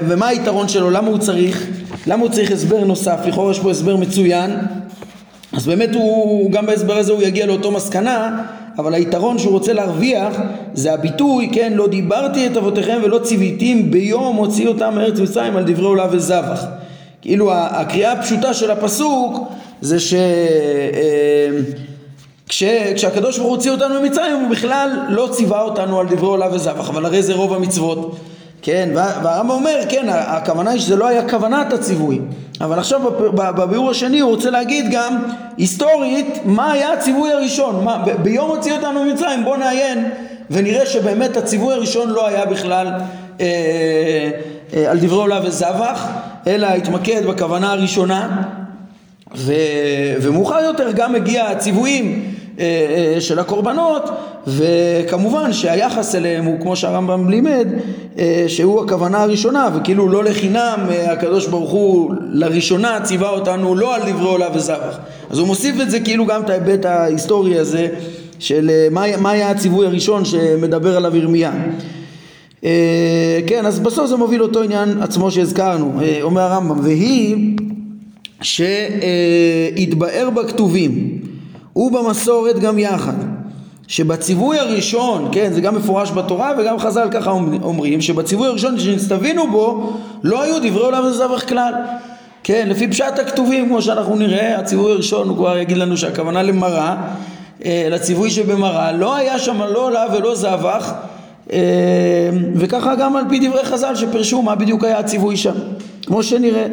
ומה 0.08 0.28
היתרון 0.28 0.68
שלו? 0.68 0.90
למה 0.90 1.08
הוא 1.08 1.18
צריך? 1.18 1.68
למה 2.08 2.22
הוא 2.22 2.32
צריך 2.32 2.52
הסבר 2.52 2.84
נוסף? 2.84 3.20
לכאורה 3.28 3.52
יש 3.52 3.60
פה 3.60 3.72
הסבר 3.72 3.96
מצוין. 3.96 4.52
אז 5.54 5.68
באמת 5.68 5.96
הוא 5.96 6.52
גם 6.52 6.66
בהסבר 6.66 6.98
הזה 6.98 7.12
הוא 7.12 7.22
יגיע 7.22 7.46
לאותו 7.46 7.72
מסקנה 7.72 8.44
אבל 8.78 8.94
היתרון 8.94 9.38
שהוא 9.38 9.52
רוצה 9.52 9.74
להרוויח 9.74 10.34
זה 10.74 10.94
הביטוי 10.94 11.50
כן 11.54 11.74
לא 11.74 11.88
דיברתי 11.88 12.48
את 12.48 12.58
אבותיכם 12.58 12.98
ולא 13.04 13.20
ציוויתים 13.24 13.92
ביום 13.92 14.36
הוציא 14.36 14.68
אותם 14.68 14.96
מארץ 14.96 15.20
מצרים 15.20 15.58
על 15.58 15.64
דברי 15.64 15.86
עולה 15.86 16.08
וזבח. 16.12 16.66
כאילו 17.22 17.54
הקריאה 17.54 18.12
הפשוטה 18.12 18.54
של 18.54 18.72
הפסוק 18.72 19.40
זה 19.82 20.00
ש... 20.00 20.14
כש, 22.50 22.64
כשהקדוש 22.96 23.38
ברוך 23.38 23.50
הוא 23.50 23.56
הוציא 23.56 23.72
אותנו 23.72 24.02
ממצרים 24.02 24.36
הוא 24.36 24.50
בכלל 24.50 24.90
לא 25.10 25.30
ציווה 25.32 25.62
אותנו 25.62 26.00
על 26.00 26.08
דברי 26.08 26.28
עולה 26.28 26.48
וזבח 26.54 26.90
אבל 26.90 27.06
הרי 27.06 27.24
זה 27.24 27.34
רוב 27.34 27.54
המצוות. 27.54 28.16
כן 28.62 28.90
והרמב"ם 28.96 29.50
אומר 29.50 29.82
כן 29.90 30.06
הכוונה 30.10 30.72
היא 30.72 30.80
שזה 30.80 30.96
לא 30.96 31.08
היה 31.08 31.30
כוונת 31.30 31.74
הציווי. 31.74 32.20
אבל 32.62 32.80
עכשיו 32.80 33.02
בביאור 33.36 33.92
השני 33.92 34.20
הוא 34.20 34.32
רוצה 34.32 34.50
להגיד 34.50 34.86
גם 34.92 35.24
היסטורית 35.58 36.40
מה 36.46 36.72
היה 36.72 36.94
הציווי 36.94 37.32
הראשון? 37.32 37.84
מה, 37.84 37.98
ב, 38.06 38.12
ביום 38.24 38.50
הוציא 38.50 38.74
אותנו 38.74 39.04
ממצרים 39.04 39.44
בוא 39.44 39.58
נעיין 39.58 40.10
ונראה 40.50 40.86
שבאמת 40.86 41.38
הציווי 41.38 41.74
הראשון 41.74 42.10
לא 42.10 42.28
היה 42.28 42.46
בכלל 42.46 42.88
אה, 43.42 43.46
אה, 44.74 44.92
על 44.92 45.00
דברי 45.00 45.18
עולה 45.18 45.40
וזבח 45.44 46.08
אלא 46.48 46.68
התמקד 46.68 47.26
בכוונה 47.26 47.72
הראשונה. 47.72 48.42
ו, 49.36 49.54
ומאוחר 50.22 50.60
יותר 50.60 50.92
גם 50.92 51.16
הגיע 51.16 51.46
הציוויים 51.46 52.35
של 53.20 53.40
הקורבנות 53.40 54.10
וכמובן 54.48 55.54
שהיחס 55.54 56.16
אליהם 56.16 56.46
הוא 56.46 56.60
כמו 56.62 56.76
שהרמב"ם 56.76 57.30
לימד 57.30 57.68
אה, 58.18 58.46
שהוא 58.48 58.84
הכוונה 58.84 59.24
הראשונה 59.24 59.70
וכאילו 59.76 60.10
לא 60.10 60.24
לחינם 60.24 60.80
הקדוש 61.08 61.48
ברוך 61.48 61.72
הוא 61.72 62.14
לראשונה 62.32 63.00
ציווה 63.04 63.30
אותנו 63.30 63.76
לא 63.76 63.96
על 63.96 64.02
דברי 64.02 64.28
עולה 64.28 64.48
וזבח. 64.56 64.98
אז 65.30 65.40
הוא 65.40 65.48
מוסיף 65.48 65.82
את 65.82 65.92
זה 65.92 66.00
כאילו 66.00 66.26
גם 66.26 66.42
את 66.42 66.50
ההיבט 66.50 66.86
ההיסטורי 66.86 67.60
הזה 67.60 67.88
של 68.40 68.72
מה, 68.92 69.18
מה 69.18 69.32
היה 69.32 69.50
הציווי 69.50 69.88
הראשון 69.88 70.26
שמדבר 70.26 70.98
עליו 70.98 71.16
ירמיה. 71.16 71.52
כן 73.48 73.66
אז 73.66 73.80
בסוף 73.80 74.08
זה 74.08 74.16
מוביל 74.16 74.44
אותו 74.44 74.64
עניין 74.64 75.02
עצמו 75.02 75.32
שהזכרנו. 75.32 75.94
אומר 76.22 76.42
הרמב"ם 76.42 76.80
והיא 76.84 77.58
שהתבאר 78.42 80.30
בכתובים 80.30 81.20
ובמסורת 81.76 82.60
גם 82.60 82.80
יחד 82.80 83.14
שבציווי 83.88 84.60
הראשון, 84.60 85.30
כן, 85.32 85.54
זה 85.54 85.62
גם 85.62 85.76
מפורש 85.76 86.12
בתורה 86.12 86.52
וגם 86.58 86.80
חז"ל 86.80 87.08
ככה 87.12 87.32
אומרים, 87.64 88.02
שבציווי 88.02 88.48
הראשון 88.48 88.80
שנצטווינו 88.80 89.52
בו 89.52 89.94
לא 90.24 90.42
היו 90.42 90.60
דברי 90.60 90.84
עולם 90.84 91.06
וזבח 91.06 91.44
כלל. 91.44 91.74
כן, 92.44 92.68
לפי 92.70 92.88
פשט 92.88 93.20
הכתובים, 93.20 93.68
כמו 93.68 93.82
שאנחנו 93.82 94.16
נראה, 94.16 94.60
הציווי 94.60 94.92
הראשון 94.92 95.30
הוא 95.30 95.38
כבר 95.38 95.58
יגיד 95.58 95.78
לנו 95.78 95.98
שהכוונה 95.98 96.44
למראה, 96.44 96.96
אה, 97.66 97.88
לציווי 97.92 98.30
שבמראה, 98.30 98.92
לא 98.92 99.16
היה 99.16 99.40
שם 99.40 99.62
לא 99.62 99.86
עולה 99.86 100.06
ולא 100.14 100.36
זבח, 100.36 100.94
אה, 101.54 101.60
וככה 102.56 102.96
גם 102.96 103.16
על 103.16 103.24
פי 103.30 103.48
דברי 103.48 103.66
חז"ל 103.66 103.96
שפרשו 103.96 104.42
מה 104.42 104.56
בדיוק 104.56 104.84
היה 104.84 105.00
הציווי 105.00 105.38
שם, 105.38 105.54
כמו 106.06 106.24
שנראה. 106.24 106.66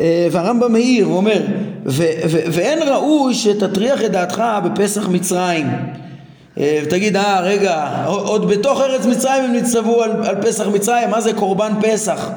אה, 0.00 0.28
והרמב"ם 0.30 0.72
מעיר 0.72 1.10
ואומר 1.10 1.40
ואין 1.84 2.82
ראוי 2.82 3.34
שתטריח 3.34 4.04
את 4.04 4.10
דעתך 4.10 4.42
בפסח 4.64 5.08
מצרים. 5.08 5.66
אה, 6.58 6.80
ותגיד 6.84 7.16
אה 7.16 7.40
רגע 7.40 8.04
עוד 8.06 8.48
בתוך 8.48 8.80
ארץ 8.80 9.06
מצרים 9.06 9.44
הם 9.44 9.52
נצטוו 9.52 10.02
על, 10.02 10.10
על 10.24 10.42
פסח 10.42 10.66
מצרים 10.66 11.10
מה 11.10 11.20
זה 11.20 11.32
קורבן 11.32 11.72
פסח? 11.80 12.30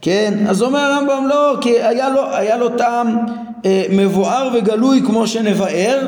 כן? 0.00 0.34
אז 0.48 0.62
אומר 0.62 0.78
הרמב"ם 0.78 1.26
לא 1.28 1.56
כי 1.60 1.82
היה 1.82 2.08
לו, 2.08 2.34
היה 2.34 2.56
לו 2.56 2.68
טעם 2.68 3.16
אה, 3.64 3.84
מבואר 3.90 4.50
וגלוי 4.54 5.02
כמו 5.06 5.26
שנבאר 5.26 6.06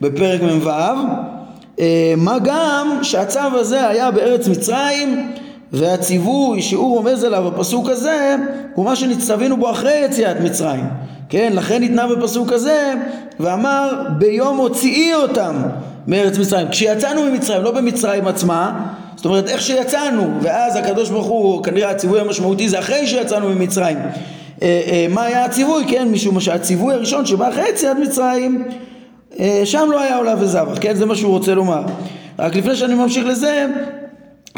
בפרק 0.00 0.40
מ"ו. 0.42 0.70
אה, 1.80 2.14
מה 2.16 2.38
גם 2.44 2.98
שהצו 3.02 3.38
הזה 3.40 3.88
היה 3.88 4.10
בארץ 4.10 4.48
מצרים 4.48 5.32
והציווי 5.74 6.62
שהוא 6.62 6.96
רומז 6.96 7.24
עליו 7.24 7.50
בפסוק 7.50 7.88
הזה 7.88 8.36
הוא 8.74 8.84
מה 8.84 8.96
שנצטווינו 8.96 9.56
בו 9.56 9.70
אחרי 9.70 10.04
יציאת 10.04 10.40
מצרים 10.40 10.84
כן 11.28 11.52
לכן 11.54 11.80
ניתנה 11.80 12.06
בפסוק 12.06 12.52
הזה 12.52 12.92
ואמר 13.40 14.02
ביום 14.18 14.56
הוציאי 14.56 15.14
אותם 15.14 15.62
מארץ 16.06 16.38
מצרים 16.38 16.68
כשיצאנו 16.68 17.22
ממצרים 17.22 17.62
לא 17.62 17.70
במצרים 17.70 18.26
עצמה 18.26 18.86
זאת 19.16 19.24
אומרת 19.24 19.48
איך 19.48 19.60
שיצאנו 19.60 20.30
ואז 20.40 20.76
הקדוש 20.76 21.10
ברוך 21.10 21.26
הוא 21.26 21.64
כנראה 21.64 21.90
הציווי 21.90 22.20
המשמעותי 22.20 22.68
זה 22.68 22.78
אחרי 22.78 23.06
שיצאנו 23.06 23.48
ממצרים 23.48 23.98
אה, 24.62 24.82
אה, 24.86 25.06
מה 25.10 25.22
היה 25.22 25.44
הציווי 25.44 25.84
כן 25.88 26.08
משום 26.08 26.40
שהציווי 26.40 26.94
הראשון 26.94 27.26
שבא 27.26 27.48
אחרי 27.48 27.68
יציאת 27.68 27.96
מצרים 27.96 28.64
אה, 29.40 29.60
שם 29.64 29.88
לא 29.90 30.00
היה 30.00 30.16
עולה 30.16 30.34
וזבח, 30.38 30.78
כן? 30.80 30.94
זה 30.94 31.06
מה 31.06 31.14
שהוא 31.14 31.30
רוצה 31.30 31.54
לומר. 31.54 31.82
רק 32.38 32.56
לפני 32.56 32.76
שאני 32.76 32.94
ממשיך 32.94 33.26
לזה, 33.26 33.66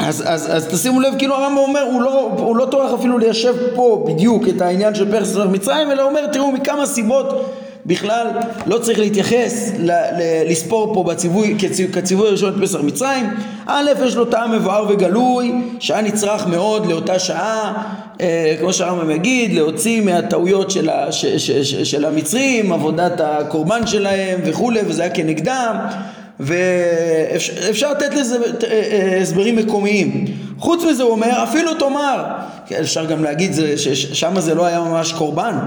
אז, 0.07 0.23
אז, 0.27 0.55
אז 0.55 0.67
תשימו 0.67 0.99
לב, 0.99 1.13
כאילו 1.17 1.35
הרמב"ם 1.35 1.57
אומר, 1.57 1.81
הוא 1.81 2.01
לא, 2.01 2.31
הוא 2.37 2.55
לא 2.55 2.65
טורח 2.65 2.93
אפילו 2.99 3.17
ליישב 3.17 3.55
פה 3.75 4.05
בדיוק 4.07 4.43
את 4.47 4.61
העניין 4.61 4.95
של 4.95 5.11
פרס 5.11 5.35
מצרים, 5.35 5.91
אלא 5.91 6.03
אומר, 6.03 6.27
תראו 6.27 6.51
מכמה 6.51 6.85
סיבות 6.85 7.53
בכלל 7.85 8.27
לא 8.65 8.77
צריך 8.77 8.99
להתייחס, 8.99 9.71
ל, 9.79 9.91
ל, 9.91 10.51
לספור 10.51 10.93
פה 10.93 11.03
בציווי, 11.03 11.55
כציווי, 11.59 11.93
כציווי 11.93 12.27
הראשון 12.27 12.53
את 12.53 12.63
פסח 12.63 12.79
מצרים. 12.79 13.29
א', 13.65 13.91
יש 14.05 14.15
לו 14.15 14.25
טעם 14.25 14.51
מבואר 14.51 14.85
וגלוי, 14.89 15.53
שהיה 15.79 16.01
נצרך 16.01 16.47
מאוד 16.47 16.85
לאותה 16.85 17.19
שעה, 17.19 17.83
אה, 18.21 18.55
כמו 18.59 18.73
שהרמב"ם 18.73 19.11
יגיד, 19.11 19.53
להוציא 19.53 20.01
מהטעויות 20.01 20.71
של, 20.71 20.89
ה, 20.89 21.11
ש, 21.11 21.25
ש, 21.25 21.51
ש, 21.51 21.75
של 21.75 22.05
המצרים, 22.05 22.73
עבודת 22.73 23.21
הקורבן 23.21 23.87
שלהם 23.87 24.39
וכולי, 24.45 24.79
וזה 24.87 25.01
היה 25.01 25.11
כנגדם. 25.11 25.75
ואפשר 26.39 27.91
לתת 27.91 28.13
לזה 28.15 28.37
אה, 28.37 28.69
אה, 28.71 29.21
הסברים 29.21 29.55
מקומיים. 29.55 30.25
חוץ 30.57 30.83
מזה 30.83 31.03
הוא 31.03 31.11
אומר, 31.11 31.43
אפילו 31.43 31.73
תאמר, 31.73 32.23
כן, 32.67 32.79
אפשר 32.79 33.05
גם 33.05 33.23
להגיד 33.23 33.51
ששם 33.77 34.39
זה 34.39 34.55
לא 34.55 34.65
היה 34.65 34.79
ממש 34.79 35.13
קורבן, 35.13 35.57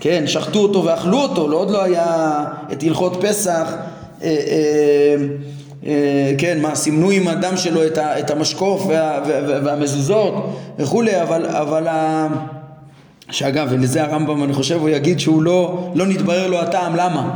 כן, 0.00 0.24
שחטו 0.26 0.58
אותו 0.58 0.84
ואכלו 0.84 1.18
אותו, 1.18 1.48
לא 1.48 1.56
עוד 1.56 1.70
לא 1.70 1.82
היה 1.82 2.44
את 2.72 2.82
הלכות 2.82 3.16
פסח, 3.20 3.74
אה, 4.22 5.16
כן, 6.38 6.60
מה, 6.60 6.74
סימנו 6.74 7.10
עם 7.10 7.28
הדם 7.28 7.56
שלו 7.56 7.80
את 7.98 8.30
המשקוף 8.30 8.86
והמזוזות 9.64 10.56
וכולי, 10.78 11.22
אבל, 11.22 11.46
אבל 11.46 11.86
שאגב, 13.30 13.68
ולזה 13.70 14.02
הרמב"ם 14.02 14.44
אני 14.44 14.52
חושב 14.52 14.80
הוא 14.80 14.88
יגיד 14.88 15.20
שהוא 15.20 15.42
לא, 15.42 15.90
לא 15.94 16.06
נתברר 16.06 16.46
לו 16.46 16.60
הטעם, 16.60 16.96
למה? 16.96 17.30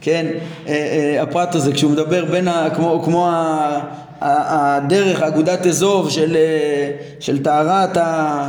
כן, 0.00 0.26
אה, 0.68 0.72
אה, 0.72 1.22
הפרט 1.22 1.54
הזה, 1.54 1.72
כשהוא 1.72 1.90
מדבר 1.90 2.24
בין, 2.24 2.48
ה, 2.48 2.68
כמו, 2.74 3.02
כמו 3.04 3.28
ה, 3.28 3.80
הדרך, 4.20 5.22
אגודת 5.22 5.66
אזוב 5.66 6.10
של, 6.10 6.36
אה, 6.36 6.90
של 7.20 7.42
טהרת 7.42 7.96
ה... 7.96 8.48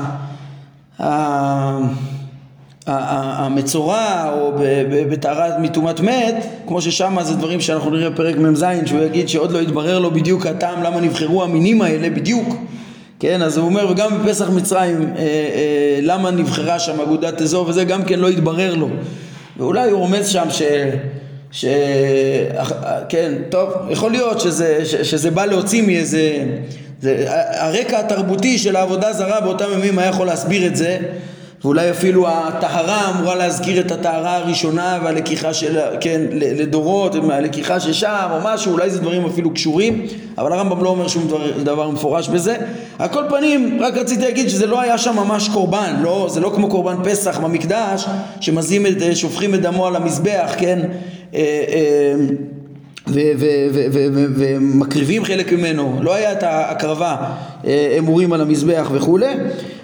המצורע 2.87 4.31
או 4.33 4.51
בטהרת 5.09 5.53
מטומאת 5.59 5.99
מת, 5.99 6.45
כמו 6.67 6.81
ששם 6.81 7.17
זה 7.21 7.35
דברים 7.35 7.61
שאנחנו 7.61 7.91
נראה 7.91 8.09
בפרק 8.09 8.37
מ"ז, 8.37 8.65
שהוא 8.85 9.01
יגיד 9.01 9.29
שעוד 9.29 9.51
לא 9.51 9.59
התברר 9.59 9.99
לו 9.99 10.11
בדיוק 10.11 10.45
הטעם 10.45 10.83
למה 10.83 11.01
נבחרו 11.01 11.43
המינים 11.43 11.81
האלה 11.81 12.09
בדיוק, 12.09 12.55
כן, 13.19 13.41
אז 13.41 13.57
הוא 13.57 13.65
אומר 13.65 13.91
וגם 13.91 14.23
בפסח 14.23 14.49
מצרים 14.49 15.01
אה, 15.01 15.21
אה, 15.21 15.99
למה 16.01 16.31
נבחרה 16.31 16.79
שם 16.79 17.01
אגודת 17.01 17.41
אזוב 17.41 17.69
וזה 17.69 17.83
גם 17.83 18.03
כן 18.03 18.19
לא 18.19 18.27
התברר 18.29 18.75
לו, 18.75 18.89
ואולי 19.57 19.91
הוא 19.91 19.99
רומז 19.99 20.27
שם 20.27 20.45
ש... 20.49 20.61
ש... 21.51 21.65
כן, 23.09 23.33
טוב, 23.49 23.69
יכול 23.89 24.11
להיות 24.11 24.39
שזה, 24.39 24.85
שזה 24.85 25.31
בא 25.31 25.45
להוציא 25.45 25.81
מאיזה... 25.81 26.45
זה, 27.01 27.25
הרקע 27.59 27.99
התרבותי 27.99 28.57
של 28.57 28.75
העבודה 28.75 29.13
זרה 29.13 29.41
באותם 29.41 29.65
ימים 29.73 29.99
היה 29.99 30.09
יכול 30.09 30.27
להסביר 30.27 30.67
את 30.67 30.75
זה 30.75 30.97
ואולי 31.63 31.91
אפילו 31.91 32.27
הטהרה 32.27 33.09
אמורה 33.09 33.35
להזכיר 33.35 33.79
את 33.79 33.91
הטהרה 33.91 34.35
הראשונה 34.35 34.99
והלקיחה 35.03 35.53
של, 35.53 35.79
כן, 35.99 36.21
לדורות, 36.31 37.15
מהלקיחה 37.15 37.79
ששם 37.79 38.27
או 38.31 38.37
משהו, 38.43 38.71
אולי 38.73 38.89
זה 38.89 38.99
דברים 38.99 39.25
אפילו 39.25 39.53
קשורים, 39.53 40.05
אבל 40.37 40.53
הרמב"ם 40.53 40.83
לא 40.83 40.89
אומר 40.89 41.07
שום 41.07 41.27
דבר, 41.27 41.51
דבר 41.63 41.89
מפורש 41.89 42.29
בזה. 42.29 42.55
על 42.99 43.07
כל 43.07 43.23
פנים, 43.29 43.77
רק 43.81 43.97
רציתי 43.97 44.21
להגיד 44.21 44.49
שזה 44.49 44.65
לא 44.65 44.81
היה 44.81 44.97
שם 44.97 45.15
ממש 45.15 45.49
קורבן, 45.49 45.95
לא, 46.01 46.27
זה 46.29 46.39
לא 46.39 46.51
כמו 46.55 46.69
קורבן 46.69 46.95
פסח 47.03 47.39
במקדש, 47.39 48.05
שמזים 48.41 48.85
את, 48.85 49.15
שופכים 49.15 49.55
את 49.55 49.61
דמו 49.61 49.87
על 49.87 49.95
המזבח, 49.95 50.51
כן? 50.57 50.79
אה, 51.33 51.63
אה, 51.69 52.13
ומקריבים 54.35 55.25
חלק 55.25 55.53
ממנו, 55.53 55.99
לא 56.01 56.15
היה 56.15 56.31
את 56.31 56.43
ההקרבה 56.43 57.15
אה, 57.67 57.95
אמורים 57.99 58.33
על 58.33 58.41
המזבח 58.41 58.89
וכולי. 58.93 59.33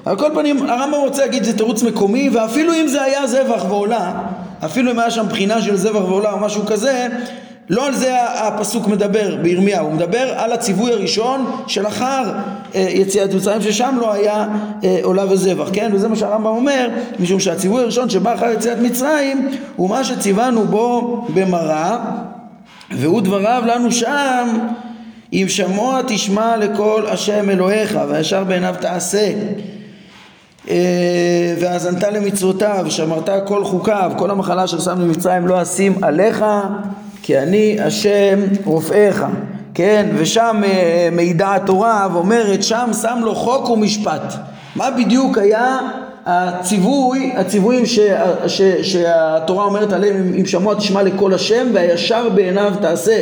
על 0.05 0.17
כל 0.17 0.29
פנים 0.34 0.69
הרמב"ם 0.69 0.99
רוצה 0.99 1.25
להגיד 1.25 1.43
זה 1.43 1.58
תירוץ 1.58 1.84
מקומי 1.84 2.29
ואפילו 2.29 2.73
אם 2.73 2.88
זה 2.88 3.03
היה 3.03 3.27
זבח 3.27 3.65
ועולה, 3.69 4.13
אפילו 4.65 4.91
אם 4.91 4.99
היה 4.99 5.12
שם 5.12 5.25
בחינה 5.29 5.62
של 5.62 5.75
זבח 5.75 6.01
ועולה 6.01 6.31
או 6.31 6.39
משהו 6.39 6.65
כזה, 6.65 7.08
לא 7.69 7.88
על 7.88 7.95
זה 7.95 8.23
הפסוק 8.23 8.88
מדבר 8.88 9.36
בירמיהו, 9.41 9.86
הוא 9.86 9.93
מדבר 9.93 10.34
על 10.36 10.51
הציווי 10.51 10.91
הראשון 10.91 11.45
שלאחר 11.67 12.32
אה, 12.75 12.88
יציאת 12.89 13.34
מצרים 13.34 13.62
ששם 13.62 13.97
לא 13.99 14.13
היה 14.13 14.47
אה, 14.84 14.99
עולה 15.04 15.32
וזבח, 15.32 15.69
כן? 15.73 15.91
וזה 15.93 16.08
מה 16.08 16.15
שהרמב"ם 16.15 16.45
אומר, 16.45 16.89
משום 17.19 17.39
שהציווי 17.39 17.82
הראשון 17.82 18.10
שבא 18.10 18.34
אחר 18.34 18.51
יציאת 18.51 18.78
מצרים 18.80 19.49
הוא 19.75 19.89
מה 19.89 20.04
שציוונו 20.04 20.65
בו 20.65 21.25
במראה 21.34 21.97
והוא 22.91 23.21
דבריו 23.21 23.63
לנו 23.65 23.91
שם 23.91 24.58
אם 25.34 25.45
שמוע 25.47 26.01
תשמע 26.08 26.58
לכל 26.58 27.06
השם 27.08 27.49
אלוהיך 27.49 27.99
וישר 28.10 28.43
בעיניו 28.43 28.75
תעשה 28.82 29.32
אה, 30.69 31.56
והאזנת 31.60 32.04
למצוותיו 32.04 32.84
ושמרת 32.88 33.30
כל 33.45 33.63
חוקיו 33.63 34.12
כל 34.17 34.32
המחלה 34.32 34.63
אשר 34.63 34.80
שם 34.80 35.01
למצרים 35.01 35.47
לא 35.47 35.62
אשים 35.62 36.04
עליך 36.04 36.45
כי 37.25 37.39
אני 37.39 37.77
השם 37.81 38.39
רופאיך 38.65 39.25
כן 39.73 40.05
ושם 40.17 40.61
אה, 40.65 41.09
מעידה 41.11 41.55
התורה 41.55 42.07
ואומרת 42.13 42.63
שם 42.63 42.89
שם 43.01 43.19
לו 43.23 43.35
חוק 43.35 43.69
ומשפט 43.69 44.33
מה 44.75 44.91
בדיוק 44.91 45.38
היה 45.38 45.79
הציווי, 46.25 47.33
הציוויים 47.35 47.85
ש, 47.85 47.99
ש, 48.47 48.61
שהתורה 48.61 49.65
אומרת 49.65 49.93
עליהם 49.93 50.33
אם 50.39 50.45
שמוע 50.45 50.75
תשמע 50.75 51.03
לקול 51.03 51.33
השם 51.33 51.67
והישר 51.73 52.29
בעיניו 52.29 52.73
תעשה 52.81 53.19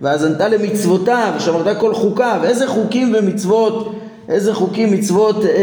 והאזנת 0.00 0.40
למצוותיו 0.40 1.32
ושמרת 1.36 1.76
כל 1.78 1.94
חוקיו 1.94 2.40
איזה 2.44 2.66
חוקים 2.68 3.14
ומצוות 3.18 3.94
איזה 4.28 4.54
חוקים 4.54 4.92
מצוות 4.92 5.44
אה, 5.44 5.50
אה, 5.50 5.60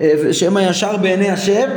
אה, 0.00 0.12
אה, 0.26 0.32
שהם 0.32 0.56
הישר 0.56 0.96
בעיני 0.96 1.30
השם 1.30 1.68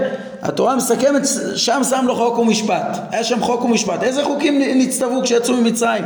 התורה 0.48 0.76
מסכמת 0.76 1.22
שם 1.56 1.82
שם 1.90 2.04
לו 2.08 2.16
חוק 2.16 2.40
ומשפט. 2.40 2.98
היה 3.12 3.24
שם 3.24 3.42
חוק 3.42 3.66
ומשפט. 3.66 4.04
איזה 4.04 4.24
חוקים 4.24 4.62
נצטוו 4.76 5.22
כשיצאו 5.24 5.58
ממצרים? 5.58 6.04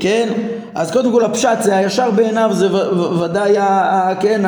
כן? 0.00 0.28
אז 0.74 0.90
קודם 0.90 1.12
כל 1.12 1.24
הפשט 1.24 1.62
זה 1.62 1.76
הישר 1.76 2.10
בעיניו 2.10 2.50
זה 2.52 2.68
ודאי 3.24 3.56
כן 4.20 4.42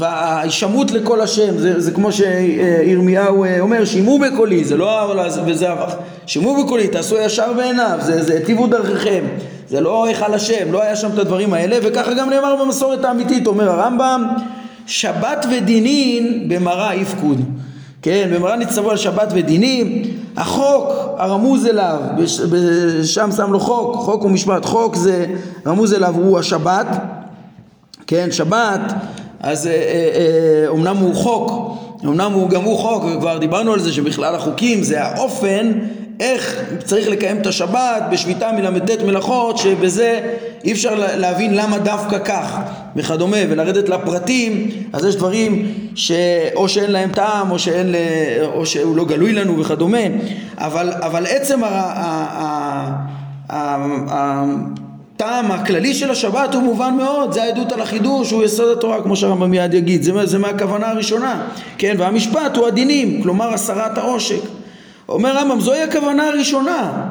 ההישמעות 0.00 0.90
לכל 0.90 1.20
השם. 1.20 1.58
זה, 1.58 1.80
זה 1.80 1.90
כמו 1.90 2.12
שירמיהו 2.12 3.44
אה, 3.44 3.60
אומר 3.60 3.84
שימו 3.84 4.18
בקולי 4.18 4.64
זה 4.64 4.76
לא 4.76 5.14
וזה 5.46 5.72
אבך 5.72 5.94
שימו 6.26 6.64
בקולי 6.64 6.88
תעשו 6.88 7.16
ישר 7.18 7.52
בעיניו 7.52 7.98
זה 8.00 8.34
היטיבו 8.34 8.66
דרככם. 8.66 9.24
זה 9.68 9.80
לא 9.80 10.04
היכל 10.04 10.34
השם 10.34 10.72
לא 10.72 10.82
היה 10.82 10.96
שם 10.96 11.08
את 11.14 11.18
הדברים 11.18 11.54
האלה 11.54 11.76
וככה 11.82 12.14
גם 12.14 12.30
נאמר 12.30 12.56
במסורת 12.64 13.04
האמיתית. 13.04 13.46
אומר 13.46 13.70
הרמב"ם 13.70 14.26
שבת 14.86 15.46
ודינין 15.50 16.48
במראה 16.48 16.94
יפקוד 16.94 17.40
כן, 18.04 18.30
במראה 18.34 18.56
נצטוו 18.56 18.90
על 18.90 18.96
שבת 18.96 19.28
ודינים, 19.34 20.02
החוק 20.36 20.88
הרמוז 21.16 21.66
אליו, 21.66 22.00
שם 23.04 23.30
שם 23.36 23.52
לו 23.52 23.60
חוק, 23.60 23.96
חוק 23.96 24.24
ומשפט, 24.24 24.64
חוק 24.64 24.96
זה 24.96 25.26
רמוז 25.66 25.94
אליו 25.94 26.14
הוא 26.14 26.38
השבת, 26.38 26.86
כן, 28.06 28.28
שבת, 28.32 28.80
אז 29.40 29.68
אומנם 30.68 30.86
אה, 30.86 30.92
אה, 30.92 31.00
אה, 31.00 31.08
הוא 31.08 31.14
חוק, 31.14 31.50
אומנם 32.04 32.32
הוא 32.32 32.48
גם 32.48 32.62
הוא 32.62 32.78
חוק, 32.78 33.04
וכבר 33.04 33.38
דיברנו 33.38 33.72
על 33.72 33.80
זה 33.80 33.92
שבכלל 33.92 34.34
החוקים 34.34 34.82
זה 34.82 35.02
האופן 35.02 35.72
איך 36.20 36.62
צריך 36.84 37.08
לקיים 37.08 37.40
את 37.40 37.46
השבת 37.46 38.02
בשביתה 38.10 38.52
מל"ט 38.52 39.02
מלאכות 39.02 39.58
שבזה 39.58 40.20
אי 40.64 40.72
אפשר 40.72 40.94
להבין 41.16 41.54
למה 41.54 41.78
דווקא 41.78 42.18
כך 42.18 42.58
וכדומה 42.96 43.36
ולרדת 43.48 43.88
לפרטים 43.88 44.70
אז 44.92 45.04
יש 45.04 45.16
דברים 45.16 45.74
שאו 45.94 46.68
שאין 46.68 46.92
להם 46.92 47.10
טעם 47.10 47.50
או, 47.50 47.58
שאין. 47.58 47.94
או 48.54 48.66
שהוא 48.66 48.96
לא 48.96 49.04
גלוי 49.04 49.32
לנו 49.32 49.58
וכדומה 49.58 49.98
אבל, 50.58 50.92
אבל 51.00 51.26
עצם 51.26 51.60
הטעם 54.08 55.52
הכללי 55.52 55.94
של 55.94 56.10
השבת 56.10 56.54
הוא 56.54 56.62
מובן 56.62 56.94
מאוד 56.96 57.32
זה 57.32 57.42
העדות 57.42 57.72
על 57.72 57.80
החידוש 57.80 58.30
הוא 58.30 58.44
יסוד 58.44 58.78
התורה 58.78 59.02
כמו 59.02 59.16
שהרמב"ם 59.16 59.50
מיד 59.50 59.74
יגיד 59.74 60.02
זה, 60.02 60.26
זה 60.26 60.38
מהכוונה 60.38 60.90
הראשונה 60.90 61.42
כן 61.78 61.96
והמשפט 61.98 62.56
הוא 62.56 62.66
הדינים 62.66 63.22
כלומר 63.22 63.54
הסרת 63.54 63.98
העושק 63.98 64.40
אומר 65.08 65.36
רמב"ם 65.36 65.60
זוהי 65.60 65.82
הכוונה 65.82 66.28
הראשונה 66.28 67.06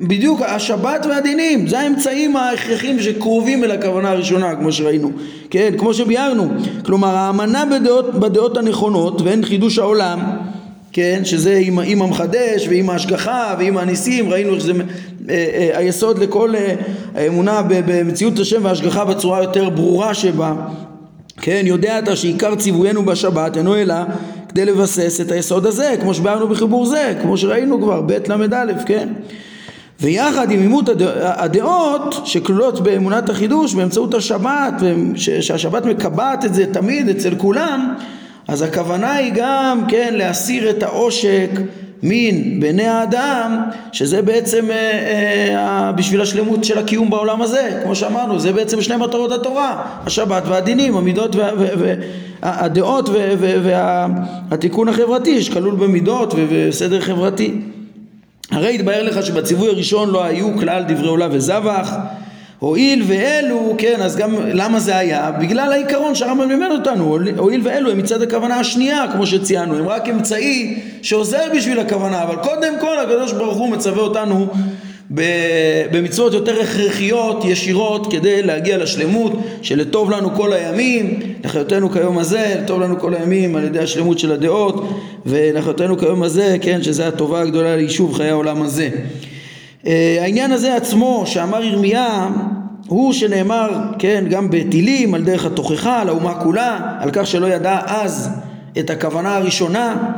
בדיוק 0.00 0.42
השבת 0.42 1.06
והדינים 1.06 1.68
זה 1.68 1.80
האמצעים 1.80 2.36
ההכרחיים 2.36 3.00
שקרובים 3.00 3.64
אל 3.64 3.70
הכוונה 3.70 4.10
הראשונה 4.10 4.56
כמו 4.56 4.72
שראינו. 4.72 5.10
כן 5.50 5.74
כמו 5.78 5.94
שביארנו. 5.94 6.48
כלומר 6.84 7.16
האמנה 7.16 7.64
בדעות, 7.64 8.14
בדעות 8.14 8.56
הנכונות 8.56 9.20
ואין 9.20 9.44
חידוש 9.44 9.78
העולם 9.78 10.20
כן 10.92 11.20
שזה 11.24 11.60
עם, 11.62 11.78
עם 11.78 12.02
המחדש 12.02 12.68
ועם 12.68 12.90
ההשגחה 12.90 13.54
ועם 13.58 13.76
הניסים 13.76 14.30
ראינו 14.30 14.54
איך 14.54 14.62
זה 14.62 14.72
אה, 14.72 14.80
אה, 15.30 15.78
היסוד 15.78 16.18
לכל 16.18 16.54
אה, 16.54 16.74
האמונה 17.14 17.62
במציאות 17.68 18.38
השם 18.38 18.64
וההשגחה 18.64 19.04
בצורה 19.04 19.42
יותר 19.42 19.70
ברורה 19.70 20.14
שבה. 20.14 20.54
כן 21.40 21.62
יודע 21.66 21.98
אתה 21.98 22.16
שעיקר 22.16 22.54
ציוויינו 22.54 23.04
בשבת 23.04 23.56
אינו 23.56 23.76
אלא 23.76 23.94
כדי 24.48 24.64
לבסס 24.64 25.20
את 25.20 25.32
היסוד 25.32 25.66
הזה, 25.66 25.94
כמו 26.00 26.14
שביארנו 26.14 26.48
בחיבור 26.48 26.86
זה, 26.86 27.14
כמו 27.22 27.36
שראינו 27.36 27.82
כבר, 27.82 28.00
ב' 28.00 28.12
ל"א, 28.12 28.84
כן? 28.86 29.08
ויחד 30.00 30.50
עם 30.50 30.60
עימות 30.60 30.88
הדעות 31.22 32.20
שכלולות 32.24 32.80
באמונת 32.80 33.30
החידוש 33.30 33.74
באמצעות 33.74 34.14
השבת, 34.14 34.74
שהשבת 35.16 35.84
מקבעת 35.84 36.44
את 36.44 36.54
זה 36.54 36.66
תמיד 36.72 37.08
אצל 37.08 37.34
כולם, 37.34 37.94
אז 38.48 38.62
הכוונה 38.62 39.12
היא 39.12 39.32
גם, 39.34 39.80
כן, 39.88 40.14
להסיר 40.16 40.70
את 40.70 40.82
העושק 40.82 41.50
מין 42.02 42.60
בעיני 42.60 42.86
האדם, 42.86 43.62
שזה 43.92 44.22
בעצם 44.22 44.70
אה, 44.70 45.56
אה, 45.56 45.92
בשביל 45.92 46.20
השלמות 46.20 46.64
של 46.64 46.78
הקיום 46.78 47.10
בעולם 47.10 47.42
הזה, 47.42 47.80
כמו 47.84 47.94
שאמרנו, 47.94 48.38
זה 48.38 48.52
בעצם 48.52 48.82
שני 48.82 48.96
מטרות 48.96 49.32
התורה, 49.32 49.82
השבת 50.06 50.42
והדינים, 50.46 50.96
המידות 50.96 51.36
והדעות 52.42 53.08
והתיקון 54.50 54.88
החברתי 54.88 55.42
שכלול 55.42 55.74
במידות 55.74 56.34
וסדר 56.50 57.00
חברתי. 57.00 57.60
הרי 58.50 58.74
התבהר 58.74 59.02
לך 59.02 59.26
שבציווי 59.26 59.68
הראשון 59.68 60.10
לא 60.10 60.24
היו 60.24 60.58
כלל 60.58 60.84
דברי 60.88 61.08
עולה 61.08 61.28
וזבח. 61.30 61.90
הואיל 62.58 63.02
ואלו, 63.06 63.74
כן, 63.78 64.02
אז 64.02 64.16
גם 64.16 64.36
למה 64.46 64.80
זה 64.80 64.96
היה? 64.96 65.30
בגלל 65.30 65.72
העיקרון 65.72 66.14
שהרמב"ם 66.14 66.48
לימד 66.48 66.70
אותנו, 66.70 67.18
הואיל 67.36 67.60
ואלו 67.64 67.90
הם 67.90 67.98
מצד 67.98 68.22
הכוונה 68.22 68.56
השנייה, 68.60 69.04
כמו 69.12 69.26
שציינו, 69.26 69.78
הם 69.78 69.88
רק 69.88 70.08
אמצעי 70.08 70.80
שעוזר 71.02 71.42
בשביל 71.56 71.80
הכוונה, 71.80 72.22
אבל 72.22 72.36
קודם 72.36 72.74
כל 72.80 72.98
הקדוש 72.98 73.32
ברוך 73.32 73.56
הוא 73.56 73.68
מצווה 73.70 74.02
אותנו 74.02 74.48
במצוות 75.90 76.32
יותר 76.32 76.60
הכרחיות, 76.60 77.44
ישירות, 77.44 78.12
כדי 78.12 78.42
להגיע 78.42 78.78
לשלמות 78.78 79.32
שלטוב 79.62 80.10
לנו 80.10 80.34
כל 80.34 80.52
הימים, 80.52 81.20
לחיותנו 81.44 81.90
כיום 81.90 82.18
הזה, 82.18 82.54
לטוב 82.62 82.80
לנו 82.80 82.98
כל 83.00 83.14
הימים 83.14 83.56
על 83.56 83.64
ידי 83.64 83.78
השלמות 83.78 84.18
של 84.18 84.32
הדעות, 84.32 84.88
ולחיותנו 85.26 85.98
כיום 85.98 86.22
הזה, 86.22 86.56
כן, 86.60 86.82
שזה 86.82 87.08
הטובה 87.08 87.40
הגדולה 87.40 87.76
ליישוב 87.76 88.14
חיי 88.14 88.30
העולם 88.30 88.62
הזה. 88.62 88.88
אה, 89.86 90.18
העניין 90.20 90.52
הזה 90.52 90.76
עצמו 90.76 91.22
שאמר 91.26 91.64
ירמיה 91.64 92.28
הוא 92.86 93.12
שנאמר 93.12 93.70
כן 93.98 94.24
גם 94.30 94.50
בתילים 94.50 95.14
על 95.14 95.22
דרך 95.22 95.44
התוכחה 95.44 96.04
לאומה 96.04 96.34
כולה 96.34 96.78
על 97.00 97.10
כך 97.12 97.26
שלא 97.26 97.46
ידע 97.46 97.80
אז 97.86 98.30
את 98.78 98.90
הכוונה 98.90 99.36
הראשונה 99.36 100.12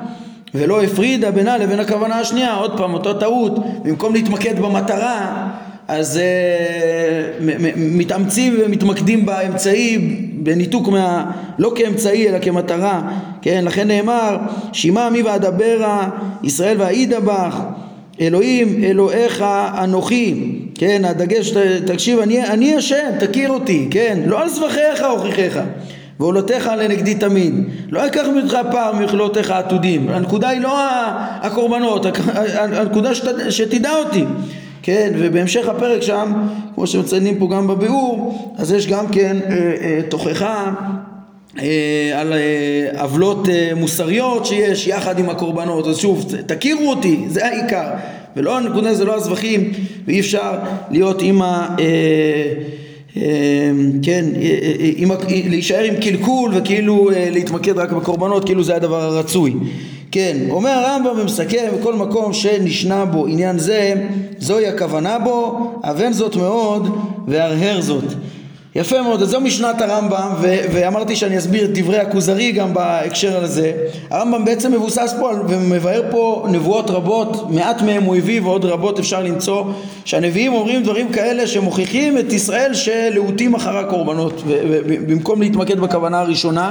ולא 0.57 0.83
הפרידה 0.83 1.31
בינה 1.31 1.59
לבין 1.59 1.81
הכוונה 1.81 2.19
השנייה 2.19 2.55
עוד 2.55 2.77
פעם 2.77 2.95
אותה 2.95 3.15
טעות. 3.15 3.59
במקום 3.85 4.15
להתמקד 4.15 4.59
במטרה 4.59 5.49
אז 5.89 6.21
uh, 6.21 7.43
מתאמצים 7.77 8.57
ומתמקדים 8.65 9.27
באמצעי 9.27 9.99
בניתוק 10.33 10.89
מה... 10.89 11.31
לא 11.59 11.73
כאמצעי 11.77 12.29
אלא 12.29 12.39
כמטרה. 12.39 13.03
כן 13.43 13.65
לכן 13.65 13.89
נאמר 13.89 14.37
שמע 14.73 15.09
מי 15.11 15.23
ואדברה 15.23 16.09
ישראל 16.43 16.77
ואידבך 16.83 17.61
אלוהים 18.21 18.85
אלוהיך 18.85 19.45
אנוכי, 19.85 20.35
כן, 20.75 21.05
הדגש, 21.05 21.53
תקשיב, 21.87 22.19
אני, 22.19 22.45
אני 22.45 22.75
השם, 22.75 23.11
תכיר 23.21 23.51
אותי, 23.51 23.89
כן, 23.91 24.19
לא 24.27 24.43
על 24.43 24.49
זבחיך 24.49 25.05
הוכיחך, 25.11 25.61
ועולותיך 26.21 26.71
לנגדי 26.79 27.15
תמיד, 27.15 27.55
לא 27.91 28.07
אקח 28.07 28.25
ממך 28.35 28.57
פער 28.71 28.93
מכלותיך 28.93 29.51
עתודים, 29.51 30.09
הנקודה 30.09 30.49
היא 30.49 30.61
לא 30.61 30.79
הקורבנות, 31.41 32.07
הנקודה 32.59 33.15
שת, 33.15 33.51
שתדע 33.51 33.91
אותי, 33.93 34.25
כן, 34.83 35.13
ובהמשך 35.19 35.69
הפרק 35.69 36.03
שם, 36.03 36.33
כמו 36.75 36.87
שמציינים 36.87 37.39
פה 37.39 37.49
גם 37.53 37.67
בביאור, 37.67 38.53
אז 38.59 38.73
יש 38.73 38.87
גם 38.87 39.09
כן 39.09 39.37
אה, 39.45 39.75
אה, 39.81 40.01
תוכחה 40.09 40.73
אה, 41.59 42.21
על 42.21 42.33
אה, 42.33 43.03
עוולות 43.03 43.49
אה, 43.49 43.71
מוסריות 43.77 44.47
שיש 44.47 44.87
יחד 44.87 45.19
עם 45.19 45.31
הקורבנות. 45.31 45.87
אז 45.87 45.99
שוב 45.99 46.35
תכירו 46.47 46.91
אותי 46.91 47.25
זה 47.29 47.47
העיקר. 47.47 47.89
ולא 48.37 48.57
הנקודה 48.59 48.95
זה 48.95 49.05
לא 49.05 49.15
הזבחים 49.15 49.73
ואי 50.07 50.21
אפשר 50.21 50.53
להיות 50.91 51.23
עם 51.23 51.43
ה... 51.43 51.77
כן, 54.03 54.25
עם, 54.97 55.11
להישאר 55.31 55.85
עם 55.85 55.95
קלקול 55.97 56.51
וכאילו 56.55 57.11
להתמקד 57.31 57.79
רק 57.79 57.93
בקורבנות 57.93 58.45
כאילו 58.45 58.65
זה 58.65 58.77
הדבר 58.77 59.03
הרצוי. 59.03 59.55
כן, 60.11 60.37
אומר 60.51 60.71
הרמב"ם 60.71 61.21
ומסכם 61.21 61.65
בכל 61.81 61.95
מקום 61.95 62.33
שנשנה 62.33 63.05
בו 63.05 63.27
עניין 63.27 63.59
זה 63.59 63.95
זוהי 64.39 64.67
הכוונה 64.67 65.19
בו 65.19 65.71
אבן 65.85 66.13
זאת 66.13 66.37
מאוד 66.37 66.89
והרהר 67.29 67.81
זאת 67.81 68.05
יפה 68.77 69.03
מאוד, 69.03 69.23
אז 69.23 69.29
זו 69.29 69.41
משנת 69.41 69.81
הרמב"ם 69.81 70.33
ו- 70.41 70.57
ואמרתי 70.73 71.17
שאני 71.17 71.39
אסביר 71.39 71.65
את 71.65 71.79
דברי 71.79 71.99
הכוזרי 71.99 72.53
גם 72.53 72.75
בהקשר 72.75 73.45
הזה. 73.45 73.73
הרמב"ם 74.11 74.45
בעצם 74.45 74.73
מבוסס 74.73 75.15
פה 75.21 75.31
ומבאר 75.49 76.03
פה 76.11 76.47
נבואות 76.51 76.91
רבות 76.91 77.51
מעט 77.51 77.83
מהם 77.83 78.03
הוא 78.03 78.17
הביא 78.17 78.41
ועוד 78.43 78.65
רבות 78.65 78.99
אפשר 78.99 79.23
למצוא 79.23 79.65
שהנביאים 80.05 80.53
אומרים 80.53 80.83
דברים 80.83 81.13
כאלה 81.13 81.47
שמוכיחים 81.47 82.19
את 82.19 82.33
ישראל 82.33 82.75
שלהוטים 82.75 83.55
אחר 83.55 83.77
הקורבנות 83.77 84.43
ובמקום 84.47 85.43
להתמקד 85.43 85.81
בכוונה 85.81 86.21
הראשונה 86.21 86.71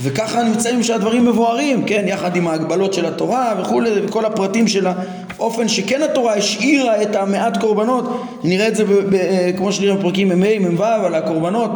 וככה 0.00 0.42
נמצאים 0.42 0.82
שהדברים 0.82 1.24
מבוארים, 1.24 1.84
כן, 1.84 2.04
יחד 2.08 2.36
עם 2.36 2.48
ההגבלות 2.48 2.94
של 2.94 3.06
התורה 3.06 3.54
וכולי, 3.60 3.90
וכל 4.04 4.24
הפרטים 4.24 4.68
של 4.68 4.86
האופן 4.86 5.68
שכן 5.68 6.02
התורה 6.02 6.34
השאירה 6.34 7.02
את 7.02 7.16
המעט 7.16 7.56
קורבנות, 7.56 8.22
נראה 8.44 8.68
את 8.68 8.76
זה 8.76 8.84
ב, 8.84 9.16
כמו 9.56 9.72
שנראה 9.72 9.96
בפרקים 9.96 10.28
מ"ה, 10.28 10.58
מ"ו 10.58 10.84
על 10.84 11.14
הקורבנות, 11.14 11.70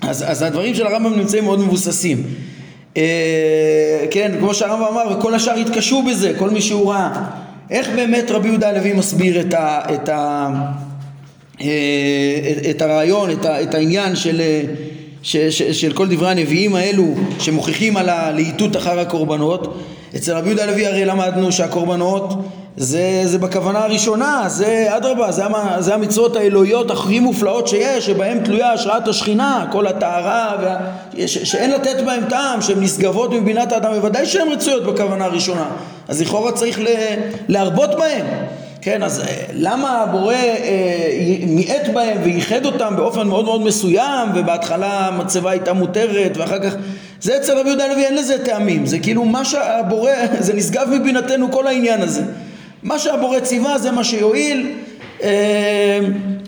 אז, 0.00 0.24
אז 0.28 0.42
הדברים 0.42 0.74
של 0.74 0.86
הרמב"ם 0.86 1.14
נמצאים 1.18 1.44
מאוד 1.44 1.60
מבוססים. 1.60 2.22
אה, 2.96 4.04
כן, 4.10 4.32
כמו 4.38 4.54
שהרמב"ם 4.54 4.84
אמר, 4.84 5.18
וכל 5.18 5.34
השאר 5.34 5.58
יתקשו 5.58 6.02
בזה, 6.02 6.32
כל 6.38 6.50
מי 6.50 6.60
שהוא 6.60 6.92
ראה. 6.92 7.12
איך 7.70 7.88
באמת 7.88 8.30
רבי 8.30 8.48
יהודה 8.48 8.68
הלוי 8.68 8.92
מסביר 8.92 9.40
את, 9.40 9.54
ה, 9.54 9.80
את, 9.94 10.08
ה, 10.08 10.48
אה, 11.60 11.66
את, 12.50 12.66
את 12.70 12.82
הרעיון, 12.82 13.30
את, 13.30 13.44
ה, 13.44 13.62
את 13.62 13.74
העניין 13.74 14.16
של 14.16 14.40
ש, 15.22 15.36
ש, 15.36 15.62
של 15.62 15.92
כל 15.92 16.08
דברי 16.08 16.30
הנביאים 16.30 16.74
האלו 16.74 17.14
שמוכיחים 17.38 17.96
על 17.96 18.08
הלהיטות 18.08 18.76
אחר 18.76 19.00
הקורבנות 19.00 19.78
אצל 20.16 20.36
רבי 20.36 20.48
יהודה 20.48 20.62
הלוי 20.62 20.86
הרי 20.86 21.04
למדנו 21.04 21.52
שהקורבנות 21.52 22.34
זה, 22.76 23.22
זה 23.24 23.38
בכוונה 23.38 23.78
הראשונה, 23.78 24.44
זה 24.46 24.86
אדרבה, 24.96 25.32
זה, 25.32 25.42
זה 25.78 25.94
המצוות 25.94 26.36
האלוהיות 26.36 26.90
הכי 26.90 27.20
מופלאות 27.20 27.68
שיש, 27.68 28.06
שבהן 28.06 28.44
תלויה 28.44 28.72
השראת 28.72 29.08
השכינה, 29.08 29.66
כל 29.72 29.86
הטהרה, 29.86 30.56
שאין 31.26 31.70
לתת 31.70 31.96
בהן 32.04 32.24
טעם, 32.28 32.62
שהן 32.62 32.80
נשגבות 32.80 33.32
מבינת 33.32 33.72
האדם, 33.72 33.92
בוודאי 33.94 34.26
שהן 34.26 34.48
רצויות 34.48 34.84
בכוונה 34.84 35.24
הראשונה, 35.24 35.66
אז 36.08 36.22
לכאורה 36.22 36.52
צריך 36.52 36.80
להרבות 37.48 37.90
בהן. 37.98 38.26
כן, 38.82 39.02
אז 39.02 39.20
אה, 39.20 39.44
למה 39.52 40.00
הבורא 40.00 40.34
אה, 40.34 41.38
מיעט 41.46 41.88
בהם 41.88 42.18
וייחד 42.22 42.66
אותם 42.66 42.94
באופן 42.96 43.26
מאוד 43.28 43.44
מאוד 43.44 43.62
מסוים 43.62 44.28
ובהתחלה 44.34 45.06
המצבה 45.06 45.50
הייתה 45.50 45.72
מותרת 45.72 46.36
ואחר 46.36 46.58
כך 46.58 46.74
זה 47.20 47.36
אצל 47.36 47.58
רבי 47.58 47.68
יהודה 47.68 47.84
הלוי 47.84 48.04
אין 48.04 48.14
לזה 48.14 48.44
טעמים. 48.44 48.86
זה 48.86 48.98
כאילו 48.98 49.24
מה 49.24 49.44
שהבורא, 49.44 50.10
זה 50.46 50.54
נשגב 50.54 50.88
מבינתנו 50.90 51.52
כל 51.52 51.66
העניין 51.66 52.02
הזה. 52.02 52.22
מה 52.82 52.98
שהבורא 52.98 53.40
ציווה 53.40 53.78
זה 53.78 53.90
מה 53.90 54.04
שיועיל 54.04 54.72
אה, 55.22 55.98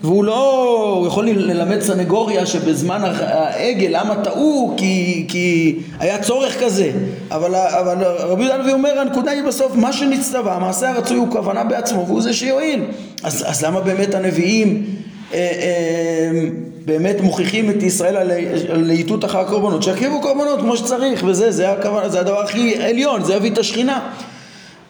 והוא 0.03 0.23
לא, 0.23 0.95
הוא 0.99 1.07
יכול 1.07 1.29
ללמד 1.29 1.81
סנגוריה 1.81 2.45
שבזמן 2.45 3.01
העגל 3.03 3.87
למה 3.89 4.15
טעו? 4.15 4.73
כי, 4.77 5.25
כי 5.27 5.75
היה 5.99 6.21
צורך 6.23 6.63
כזה. 6.63 6.91
אבל, 7.31 7.55
אבל 7.55 8.03
רבי 8.03 8.43
יהודה 8.43 8.55
הלוי 8.55 8.73
אומר 8.73 8.99
הנקודה 8.99 9.31
היא 9.31 9.43
בסוף 9.43 9.75
מה 9.75 9.93
שנצטווה 9.93 10.55
המעשה 10.55 10.89
הרצוי 10.89 11.17
הוא 11.17 11.31
כוונה 11.31 11.63
בעצמו 11.63 12.05
והוא 12.07 12.21
זה 12.21 12.33
שיועיל. 12.33 12.83
אז, 13.23 13.43
אז 13.47 13.63
למה 13.63 13.79
באמת 13.79 14.15
הנביאים 14.15 14.85
אה, 15.33 15.39
אה, 15.39 16.49
באמת 16.85 17.21
מוכיחים 17.21 17.69
את 17.69 17.83
ישראל 17.83 18.17
על 18.17 18.31
להיטות 18.69 19.25
אחר 19.25 19.39
הקורבנות? 19.39 19.83
שיקריבו 19.83 20.21
קורבנות 20.21 20.59
כמו 20.59 20.77
שצריך 20.77 21.23
וזה 21.27 21.51
זה, 21.51 21.71
הכוונה, 21.71 22.09
זה 22.09 22.19
הדבר 22.19 22.41
הכי 22.41 22.75
עליון 22.75 23.23
זה 23.23 23.33
יביא 23.33 23.51
את 23.51 23.57
השכינה. 23.57 23.99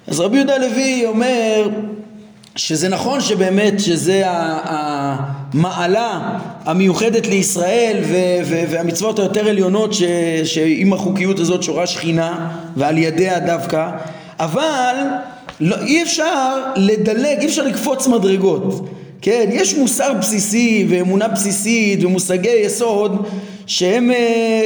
אז 0.07 0.19
רבי 0.19 0.37
יהודה 0.37 0.55
הלוי 0.55 1.05
אומר 1.05 1.69
שזה 2.55 2.89
נכון 2.89 3.21
שבאמת 3.21 3.79
שזה 3.79 4.21
המעלה 4.25 6.37
המיוחדת 6.65 7.27
לישראל 7.27 7.97
והמצוות 8.69 9.19
היותר 9.19 9.47
עליונות 9.47 9.93
ש- 9.93 10.03
שעם 10.43 10.93
החוקיות 10.93 11.39
הזאת 11.39 11.63
שורה 11.63 11.87
שכינה 11.87 12.49
ועל 12.77 12.97
ידיה 12.97 13.39
דווקא 13.39 13.89
אבל 14.39 14.95
לא, 15.59 15.75
אי 15.81 16.03
אפשר 16.03 16.57
לדלג, 16.75 17.37
אי 17.39 17.45
אפשר 17.45 17.63
לקפוץ 17.63 18.07
מדרגות. 18.07 18.85
כן, 19.21 19.49
יש 19.51 19.75
מוסר 19.75 20.13
בסיסי 20.13 20.85
ואמונה 20.89 21.27
בסיסית 21.27 22.03
ומושגי 22.03 22.61
יסוד 22.65 23.27
שהם, 23.67 24.11
אה, 24.11 24.17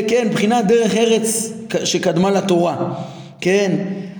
כן, 0.08 0.28
מבחינת 0.30 0.68
דרך 0.68 0.96
ארץ 0.96 1.52
שקדמה 1.84 2.32
לתורה, 2.32 2.76
כן, 3.42 3.72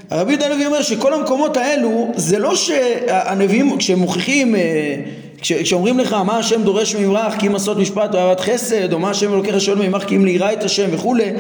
הרבי 0.10 0.32
יהודה 0.32 0.46
הלוי 0.46 0.66
אומר 0.66 0.82
שכל 0.82 1.14
המקומות 1.14 1.58
האלו 1.58 2.12
זה 2.16 2.40
לא 2.40 2.56
שהנביאים 2.56 3.78
כשהם 3.78 4.00
מוכיחים 4.00 4.56
כשאומרים 5.42 6.00
לך 6.00 6.14
מה 6.14 6.38
השם 6.38 6.64
דורש 6.64 6.96
ממך 6.96 7.36
כי 7.40 7.48
אם 7.48 7.56
עשות 7.56 7.78
משפט 7.78 8.16
ואהבת 8.16 8.40
חסד 8.40 8.94
או 8.94 9.00
מה 9.00 9.10
השם 9.10 9.34
לוקח 9.34 9.54
לשאול 9.54 9.78
ממך 9.78 10.04
כי 10.04 10.16
אם 10.16 10.26
ליראה 10.26 10.54
את 10.54 10.64
השם 10.64 10.90
וכולי 10.92 11.32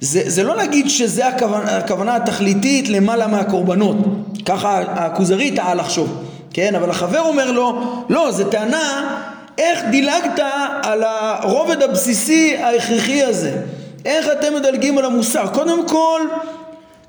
זה, 0.00 0.22
זה 0.26 0.42
לא 0.42 0.56
להגיד 0.56 0.90
שזה 0.90 1.26
הכוונה, 1.26 1.76
הכוונה 1.76 2.16
התכליתית 2.16 2.88
למעלה 2.88 3.26
מהקורבנות 3.26 3.96
ככה 4.44 4.80
הכוזרי 4.80 5.50
טעה 5.50 5.74
לחשוב 5.74 6.24
כן, 6.52 6.74
אבל 6.74 6.90
החבר 6.90 7.20
אומר 7.20 7.52
לו, 7.52 7.82
לא, 8.08 8.30
זו 8.30 8.44
טענה 8.44 9.16
איך 9.58 9.80
דילגת 9.90 10.38
על 10.82 11.02
הרובד 11.06 11.82
הבסיסי 11.82 12.56
ההכרחי 12.56 13.22
הזה? 13.22 13.56
איך 14.04 14.26
אתם 14.32 14.54
מדלגים 14.54 14.98
על 14.98 15.04
המוסר? 15.04 15.46
קודם 15.46 15.88
כל 15.88 16.20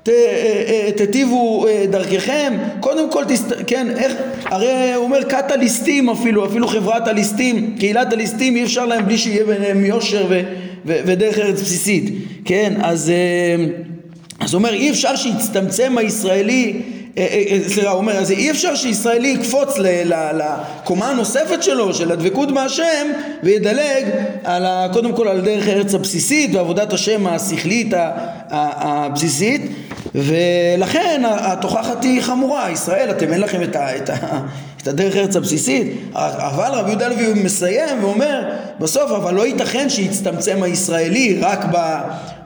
אה, 0.08 0.14
אה, 0.68 0.90
תטיבו 0.96 1.66
אה, 1.68 1.84
דרככם, 1.90 2.52
קודם 2.80 3.10
כל, 3.10 3.24
תסת... 3.28 3.56
כן, 3.66 3.86
איך, 3.96 4.12
הרי 4.44 4.94
הוא 4.94 5.04
אומר 5.04 5.24
כת 5.28 5.50
הליסטים 5.50 6.10
אפילו, 6.10 6.46
אפילו 6.46 6.68
חברת 6.68 7.08
הליסטים, 7.08 7.76
קהילת 7.78 8.12
הליסטים 8.12 8.56
אי 8.56 8.64
אפשר 8.64 8.86
להם 8.86 9.06
בלי 9.06 9.18
שיהיה 9.18 9.44
ביניהם 9.44 9.84
יושר 9.84 10.26
ו, 10.28 10.40
ו, 10.86 11.00
ודרך 11.06 11.38
ארץ 11.38 11.60
בסיסית, 11.60 12.14
כן, 12.44 12.72
אז, 12.82 13.12
אז 14.40 14.54
הוא 14.54 14.58
אומר 14.58 14.72
אי 14.72 14.90
אפשר 14.90 15.16
שיצטמצם 15.16 15.98
הישראלי 15.98 16.72
אה, 16.72 16.78
אה, 16.78 16.78
אה, 16.78 17.01
סליחה, 17.68 17.90
הוא 17.90 17.98
אומר, 17.98 18.12
אז 18.12 18.30
אי 18.30 18.50
אפשר 18.50 18.74
שישראלי 18.74 19.28
יקפוץ 19.28 19.78
לקומה 19.78 21.08
הנוספת 21.08 21.62
שלו, 21.62 21.94
של 21.94 22.12
הדבקות 22.12 22.52
בהשם, 22.52 23.06
וידלג 23.42 24.04
על 24.44 24.66
ה, 24.66 24.86
קודם 24.92 25.12
כל 25.12 25.28
על 25.28 25.40
דרך 25.40 25.68
ארץ 25.68 25.94
הבסיסית 25.94 26.54
ועבודת 26.54 26.92
השם 26.92 27.26
השכלית 27.26 27.92
הבסיסית, 28.50 29.62
ולכן 30.14 31.22
התוכחת 31.26 32.04
היא 32.04 32.22
חמורה, 32.22 32.70
ישראל, 32.70 33.10
אתם 33.10 33.32
אין 33.32 33.40
לכם 33.40 33.62
את, 33.62 33.76
ה, 33.76 33.96
את, 33.96 34.10
ה, 34.10 34.14
את 34.82 34.88
הדרך 34.88 35.16
ארץ 35.16 35.36
הבסיסית, 35.36 35.92
אבל 36.14 36.70
רבי 36.72 36.90
יהודה 36.90 37.08
לוי 37.08 37.42
מסיים 37.42 38.04
ואומר 38.04 38.40
בסוף, 38.80 39.10
אבל 39.10 39.34
לא 39.34 39.46
ייתכן 39.46 39.88
שיצטמצם 39.88 40.62
הישראלי 40.62 41.38
רק 41.40 41.64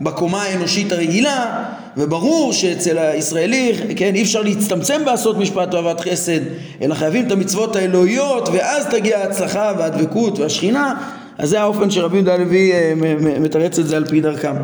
בקומה 0.00 0.42
האנושית 0.42 0.92
הרגילה, 0.92 1.64
וברור 1.96 2.52
שאצל 2.52 2.98
הישראלי, 2.98 3.72
כן, 3.96 4.14
אי 4.14 4.22
אפשר 4.22 4.42
להצטמצם 4.42 5.04
בעשות 5.04 5.38
משפט 5.38 5.74
ואהבת 5.74 6.00
חסד, 6.00 6.40
אלא 6.82 6.94
חייבים 6.94 7.26
את 7.26 7.32
המצוות 7.32 7.76
האלוהיות, 7.76 8.48
ואז 8.52 8.86
תגיע 8.86 9.18
ההצלחה 9.18 9.72
והדבקות 9.78 10.38
והשכינה, 10.38 10.94
אז 11.38 11.48
זה 11.48 11.60
האופן 11.60 11.90
שרבי 11.90 12.16
יהודה 12.16 12.34
הלוי 12.34 12.72
אה, 12.72 12.92
מתרץ 13.40 13.78
את 13.78 13.86
זה 13.86 13.96
על 13.96 14.04
פי 14.04 14.20
דרכם. 14.20 14.54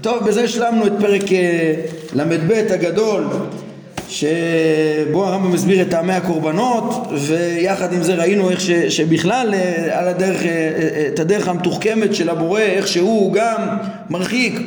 טוב, 0.00 0.26
בזה 0.26 0.42
השלמנו 0.42 0.86
את 0.86 0.92
פרק 1.00 1.32
אה, 1.32 1.74
ל"ב 2.14 2.52
הגדול, 2.70 3.24
שבו 4.08 5.26
הרמב"ם 5.26 5.52
מסביר 5.52 5.82
את 5.82 5.90
טעמי 5.90 6.12
הקורבנות, 6.12 7.06
ויחד 7.12 7.92
עם 7.92 8.02
זה 8.02 8.14
ראינו 8.14 8.50
איך 8.50 8.60
ש, 8.60 8.70
שבכלל 8.70 9.54
אה, 9.54 9.98
על 9.98 10.08
הדרך, 10.08 10.42
את 11.14 11.20
הדרך 11.20 11.48
המתוחכמת 11.48 12.14
של 12.14 12.28
הבורא, 12.28 12.60
איך 12.60 12.88
שהוא 12.88 13.32
גם 13.32 13.76
מרחיק 14.10 14.60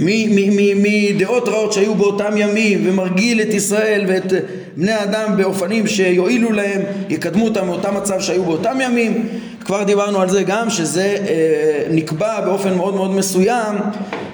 מדעות 0.00 1.48
רעות 1.48 1.72
שהיו 1.72 1.94
באותם 1.94 2.36
ימים 2.36 2.82
ומרגיל 2.84 3.40
את 3.40 3.54
ישראל 3.54 4.04
ואת 4.08 4.32
בני 4.76 4.92
האדם 4.92 5.36
באופנים 5.36 5.86
שיועילו 5.86 6.52
להם, 6.52 6.82
יקדמו 7.08 7.44
אותם 7.44 7.66
מאותם 7.66 7.94
מצב 7.94 8.20
שהיו 8.20 8.44
באותם 8.44 8.78
ימים. 8.80 9.28
כבר 9.64 9.82
דיברנו 9.82 10.20
על 10.20 10.28
זה 10.28 10.42
גם 10.42 10.70
שזה 10.70 11.16
אה, 11.28 11.82
נקבע 11.90 12.40
באופן 12.40 12.74
מאוד 12.74 12.94
מאוד 12.94 13.10
מסוים, 13.10 13.76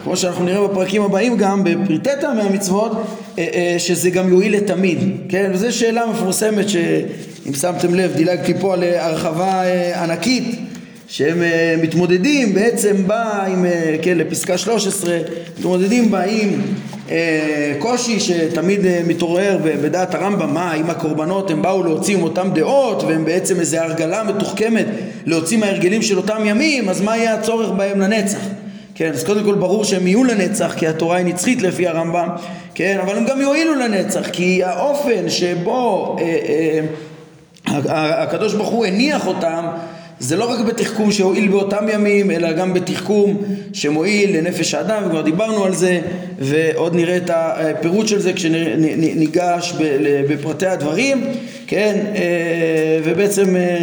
כמו 0.05 0.17
שאנחנו 0.17 0.45
נראה 0.45 0.69
בפרקים 0.69 1.03
הבאים 1.03 1.37
גם 1.37 1.65
בפרטי 1.65 2.11
טעמי 2.21 2.43
המצוות, 2.43 2.93
אה, 3.39 3.47
אה, 3.55 3.75
שזה 3.79 4.11
גם 4.11 4.29
יועיל 4.29 4.57
לתמיד, 4.57 4.99
כן? 5.29 5.51
וזו 5.55 5.73
שאלה 5.73 6.07
מפורסמת 6.07 6.69
שאם 6.69 7.55
שמתם 7.55 7.95
לב 7.95 8.13
דילגתי 8.17 8.55
פה 8.61 8.75
על 8.75 8.83
הרחבה 8.83 9.65
אה, 9.65 10.03
ענקית 10.03 10.61
שהם 11.09 11.43
uh, 11.43 11.83
מתמודדים 11.83 12.55
בעצם 12.55 12.97
בה 13.07 13.45
עם, 13.47 13.65
uh, 13.65 13.69
כן, 14.03 14.19
לפסקה 14.19 14.59
13, 14.59 15.19
מתמודדים 15.59 16.11
בה 16.11 16.23
עם 16.23 16.61
uh, 17.09 17.11
קושי 17.79 18.21
שתמיד 18.21 18.81
מתעורר 19.07 19.59
בדעת 19.63 20.15
הרמב"ם, 20.15 20.55
מה, 20.55 20.75
אם 20.75 20.91
הקורבנות 20.91 21.51
הם 21.51 21.63
באו 21.63 21.83
להוציא 21.83 22.17
עם 22.17 22.23
אותם 22.23 22.51
דעות 22.55 23.03
והם 23.03 23.25
בעצם 23.25 23.61
איזו 23.61 23.79
הרגלה 23.79 24.25
מתוחכמת 24.25 24.87
להוציא 25.27 25.59
מההרגלים 25.59 26.03
של 26.03 26.17
אותם 26.17 26.43
ימים, 26.45 26.89
אז 26.89 27.01
מה 27.01 27.17
יהיה 27.17 27.35
הצורך 27.35 27.71
בהם 27.71 28.01
לנצח? 28.01 28.39
כן, 28.95 29.13
אז 29.13 29.25
קודם 29.25 29.45
כל 29.45 29.55
ברור 29.55 29.85
שהם 29.85 30.07
יהיו 30.07 30.25
לנצח 30.25 30.75
כי 30.77 30.87
התורה 30.87 31.17
היא 31.17 31.27
נצחית 31.27 31.63
לפי 31.63 31.87
הרמב"ם, 31.87 32.29
כן, 32.75 32.99
אבל 33.03 33.17
הם 33.17 33.27
גם 33.27 33.41
יועילו 33.41 33.75
לנצח 33.75 34.29
כי 34.33 34.65
האופן 34.65 35.29
שבו 35.29 36.17
אה, 36.21 36.81
אה, 37.69 38.23
הקדוש 38.23 38.55
ברוך 38.55 38.69
הוא 38.69 38.87
הניח 38.87 39.27
אותם 39.27 39.67
זה 40.21 40.37
לא 40.37 40.51
רק 40.51 40.61
בתחכום 40.61 41.13
שהועיל 41.13 41.49
באותם 41.49 41.85
ימים, 41.93 42.31
אלא 42.31 42.53
גם 42.53 42.75
בתחכום 42.75 43.43
שמועיל 43.73 44.37
לנפש 44.37 44.75
האדם, 44.75 45.03
וכבר 45.07 45.23
דיברנו 45.23 45.65
על 45.65 45.75
זה, 45.75 46.01
ועוד 46.39 46.95
נראה 46.95 47.17
את 47.17 47.31
הפירוט 47.35 48.09
של 48.09 48.21
זה 48.21 48.33
כשניגש 48.33 49.73
בפרטי 50.29 50.67
הדברים, 50.67 51.25
כן, 51.67 52.05
אה, 52.15 53.01
ובעצם, 53.05 53.57
אה, 53.57 53.79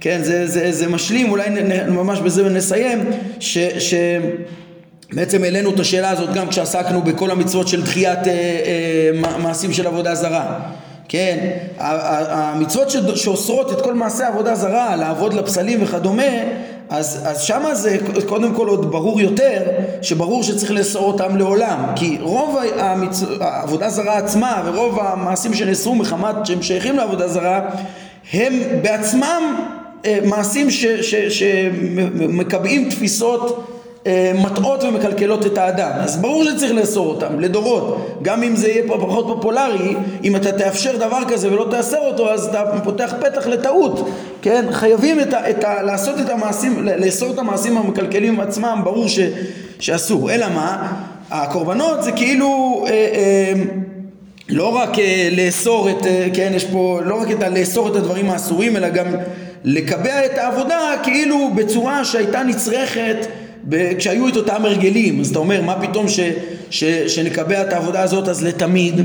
כן, 0.00 0.20
זה, 0.22 0.46
זה, 0.46 0.72
זה 0.72 0.88
משלים, 0.88 1.30
אולי 1.30 1.44
ממש 1.88 2.20
בזה 2.20 2.48
נסיים, 2.48 2.98
ש... 3.40 3.58
ש 3.78 3.94
בעצם 5.12 5.44
העלינו 5.44 5.70
את 5.74 5.80
השאלה 5.80 6.10
הזאת 6.10 6.34
גם 6.34 6.48
כשעסקנו 6.48 7.02
בכל 7.02 7.30
המצוות 7.30 7.68
של 7.68 7.82
דחיית 7.82 8.28
אה, 8.28 8.32
אה, 8.32 9.38
מעשים 9.38 9.72
של 9.72 9.86
עבודה 9.86 10.14
זרה. 10.14 10.60
כן, 11.08 11.48
המצוות 11.78 12.90
שאוסרות 13.14 13.72
את 13.72 13.80
כל 13.80 13.94
מעשי 13.94 14.22
עבודה 14.22 14.54
זרה, 14.54 14.96
לעבוד 14.96 15.34
לפסלים 15.34 15.82
וכדומה, 15.82 16.22
אז, 16.90 17.20
אז 17.24 17.40
שמה 17.42 17.74
זה 17.74 17.96
קודם 18.26 18.54
כל 18.54 18.68
עוד 18.68 18.90
ברור 18.90 19.20
יותר, 19.20 19.62
שברור 20.02 20.42
שצריך 20.42 20.70
לאסור 20.70 21.06
אותם 21.06 21.36
לעולם, 21.36 21.84
כי 21.96 22.18
רוב 22.20 22.58
המצ... 22.78 23.22
העבודה 23.40 23.88
זרה 23.88 24.16
עצמה 24.16 24.62
ורוב 24.64 24.98
המעשים 25.00 25.54
שנאסרו 25.54 25.94
מחמת 25.94 26.46
שהם 26.46 26.62
שייכים 26.62 26.96
לעבודה 26.96 27.28
זרה, 27.28 27.60
הם 28.32 28.52
בעצמם 28.82 29.56
אה, 30.04 30.18
מעשים 30.24 30.68
שמקבעים 31.28 32.90
תפיסות 32.90 33.73
מטעות 34.34 34.84
ומקלקלות 34.84 35.46
את 35.46 35.58
האדם. 35.58 35.90
אז 35.94 36.16
ברור 36.16 36.44
שצריך 36.44 36.72
לאסור 36.72 37.06
אותם, 37.06 37.40
לדורות. 37.40 38.18
גם 38.22 38.42
אם 38.42 38.56
זה 38.56 38.68
יהיה 38.68 38.82
פחות 38.88 39.26
פופולרי, 39.26 39.96
אם 40.24 40.36
אתה 40.36 40.52
תאפשר 40.52 40.96
דבר 40.96 41.20
כזה 41.28 41.52
ולא 41.52 41.66
תאסר 41.70 41.98
אותו, 41.98 42.32
אז 42.32 42.44
אתה 42.44 42.64
פותח 42.84 43.14
פתח 43.20 43.46
לטעות. 43.46 44.08
כן? 44.42 44.64
חייבים 44.70 45.20
את 45.20 45.34
ה, 45.34 45.50
את 45.50 45.64
ה, 45.64 45.82
לעשות 45.82 46.20
את 46.20 46.30
המעשים, 46.30 46.88
לאסור 46.98 47.30
את 47.30 47.38
המעשים 47.38 47.78
המקלקלים 47.78 48.40
עצמם, 48.40 48.80
ברור 48.84 49.08
ש, 49.08 49.18
שאסור. 49.80 50.30
אלא 50.30 50.46
מה? 50.48 50.92
הקורבנות 51.30 52.02
זה 52.02 52.12
כאילו... 52.12 52.84
אה, 52.86 52.92
אה, 52.92 53.52
לא 54.48 54.76
רק 54.76 54.98
אה, 54.98 55.28
לאסור 55.32 55.90
את, 55.90 56.06
אה, 56.06 56.28
כן, 56.34 56.52
יש 56.54 56.64
פה, 56.64 57.00
לא 57.04 57.20
רק 57.20 57.30
את 57.30 57.42
ה, 57.42 57.48
לאסור 57.48 57.88
את 57.88 57.96
הדברים 57.96 58.30
האסורים, 58.30 58.76
אלא 58.76 58.88
גם 58.88 59.06
לקבע 59.64 60.26
את 60.26 60.38
העבודה 60.38 60.78
כאילו 61.02 61.50
בצורה 61.54 62.04
שהייתה 62.04 62.42
נצרכת 62.42 63.16
כשהיו 63.98 64.28
את 64.28 64.36
אותם 64.36 64.64
הרגלים, 64.64 65.20
אז 65.20 65.30
אתה 65.30 65.38
אומר 65.38 65.62
מה 65.62 65.86
פתאום 65.86 66.08
ש, 66.08 66.20
ש, 66.70 66.84
שנקבע 66.84 67.62
את 67.62 67.72
העבודה 67.72 68.02
הזאת 68.02 68.28
אז 68.28 68.44
לתמיד? 68.44 69.00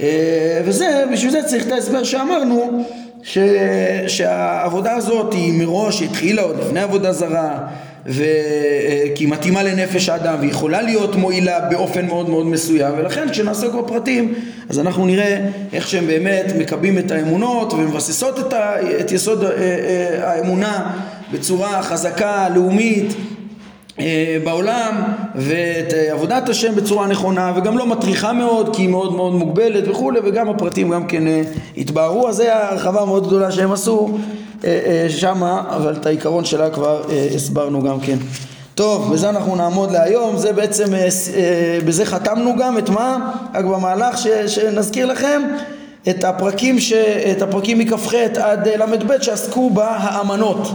אה, 0.00 0.60
וזה, 0.64 1.04
בשביל 1.12 1.30
זה 1.30 1.42
צריך 1.42 1.66
את 1.66 1.72
ההסבר 1.72 2.04
שאמרנו 2.04 2.84
ש, 3.22 3.38
שהעבודה 4.06 4.94
הזאת 4.94 5.32
היא 5.32 5.52
מראש 5.52 6.02
התחילה 6.02 6.42
עוד 6.42 6.56
לפני 6.60 6.80
עבודה 6.80 7.12
זרה 7.12 7.58
ו... 8.06 8.22
אה, 8.22 9.04
כי 9.14 9.24
היא 9.24 9.30
מתאימה 9.30 9.62
לנפש 9.62 10.08
האדם 10.08 10.36
והיא 10.38 10.50
יכולה 10.50 10.82
להיות 10.82 11.16
מועילה 11.16 11.60
באופן 11.70 12.06
מאוד 12.06 12.30
מאוד 12.30 12.46
מסוים 12.46 12.94
ולכן 12.96 13.30
כשנעסוק 13.30 13.74
בפרטים 13.74 14.34
אז 14.68 14.78
אנחנו 14.78 15.06
נראה 15.06 15.38
איך 15.72 15.88
שהם 15.88 16.06
באמת 16.06 16.52
מקבעים 16.58 16.98
את 16.98 17.10
האמונות 17.10 17.72
ומבססות 17.72 18.38
את, 18.38 18.52
ה... 18.52 18.72
את 19.00 19.12
יסוד 19.12 19.44
אה, 19.44 19.50
האמונה 20.22 20.98
בצורה 21.32 21.82
חזקה, 21.82 22.48
לאומית 22.54 23.14
בעולם 24.44 25.02
ואת 25.34 25.94
אה, 25.94 26.12
עבודת 26.12 26.48
השם 26.48 26.74
בצורה 26.74 27.06
נכונה 27.06 27.52
וגם 27.56 27.78
לא 27.78 27.86
מטריחה 27.86 28.32
מאוד 28.32 28.76
כי 28.76 28.82
היא 28.82 28.88
מאוד 28.88 29.12
מאוד 29.12 29.32
מוגבלת 29.32 29.88
וכולי 29.88 30.20
וגם 30.24 30.48
הפרטים 30.48 30.90
גם 30.90 31.06
כן 31.06 31.26
אה, 31.26 31.42
התבהרו 31.76 32.28
אז 32.28 32.36
זו 32.36 32.44
הרחבה 32.48 33.04
מאוד 33.04 33.26
גדולה 33.26 33.52
שהם 33.52 33.72
עשו 33.72 34.18
שמה 35.08 35.62
אבל 35.76 35.92
את 35.92 36.06
העיקרון 36.06 36.44
שלה 36.44 36.70
כבר 36.70 37.02
הסברנו 37.34 37.82
גם 37.82 38.00
כן 38.00 38.16
טוב, 38.74 39.12
בזה 39.12 39.28
אנחנו 39.28 39.56
נעמוד 39.56 39.90
להיום, 39.90 40.36
זה 40.36 40.52
בעצם, 40.52 40.84
בזה 41.84 42.06
חתמנו 42.06 42.56
גם 42.56 42.78
את 42.78 42.88
מה? 42.88 43.32
רק 43.54 43.64
במהלך 43.64 44.18
ש, 44.18 44.26
שנזכיר 44.46 45.06
לכם 45.06 45.42
את 46.08 46.24
הפרקים, 46.24 46.80
ש, 46.80 46.92
את 47.30 47.42
הפרקים 47.42 47.78
מכ"ח 47.78 48.14
עד 48.42 48.68
ל"ב 48.68 49.22
שעסקו 49.22 49.70
בהאמנות, 49.70 50.68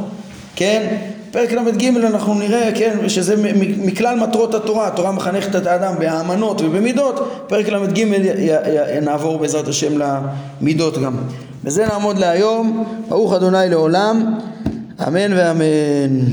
כן? 0.56 0.96
פרק 1.32 1.52
ל"ג 1.52 1.86
אנחנו 1.86 2.34
נראה, 2.34 2.72
כן, 2.76 3.10
שזה 3.10 3.36
מכלל 3.78 4.20
מטרות 4.20 4.54
התורה, 4.54 4.88
התורה 4.88 5.12
מחנכת 5.12 5.56
את 5.56 5.68
האדם 5.68 5.94
באמנות 6.00 6.62
ובמידות, 6.62 7.32
פרק 7.48 7.68
ל"ג 7.70 8.06
נעבור 9.02 9.38
בעזרת 9.40 9.68
השם 9.68 9.94
למידות 9.98 10.98
גם. 10.98 11.18
בזה 11.64 11.86
נעמוד 11.86 12.18
להיום, 12.18 12.86
ברוך 13.10 13.34
אדוני 13.34 13.70
לעולם, 13.70 14.40
אמן 15.08 15.34
ואמן. 15.34 16.26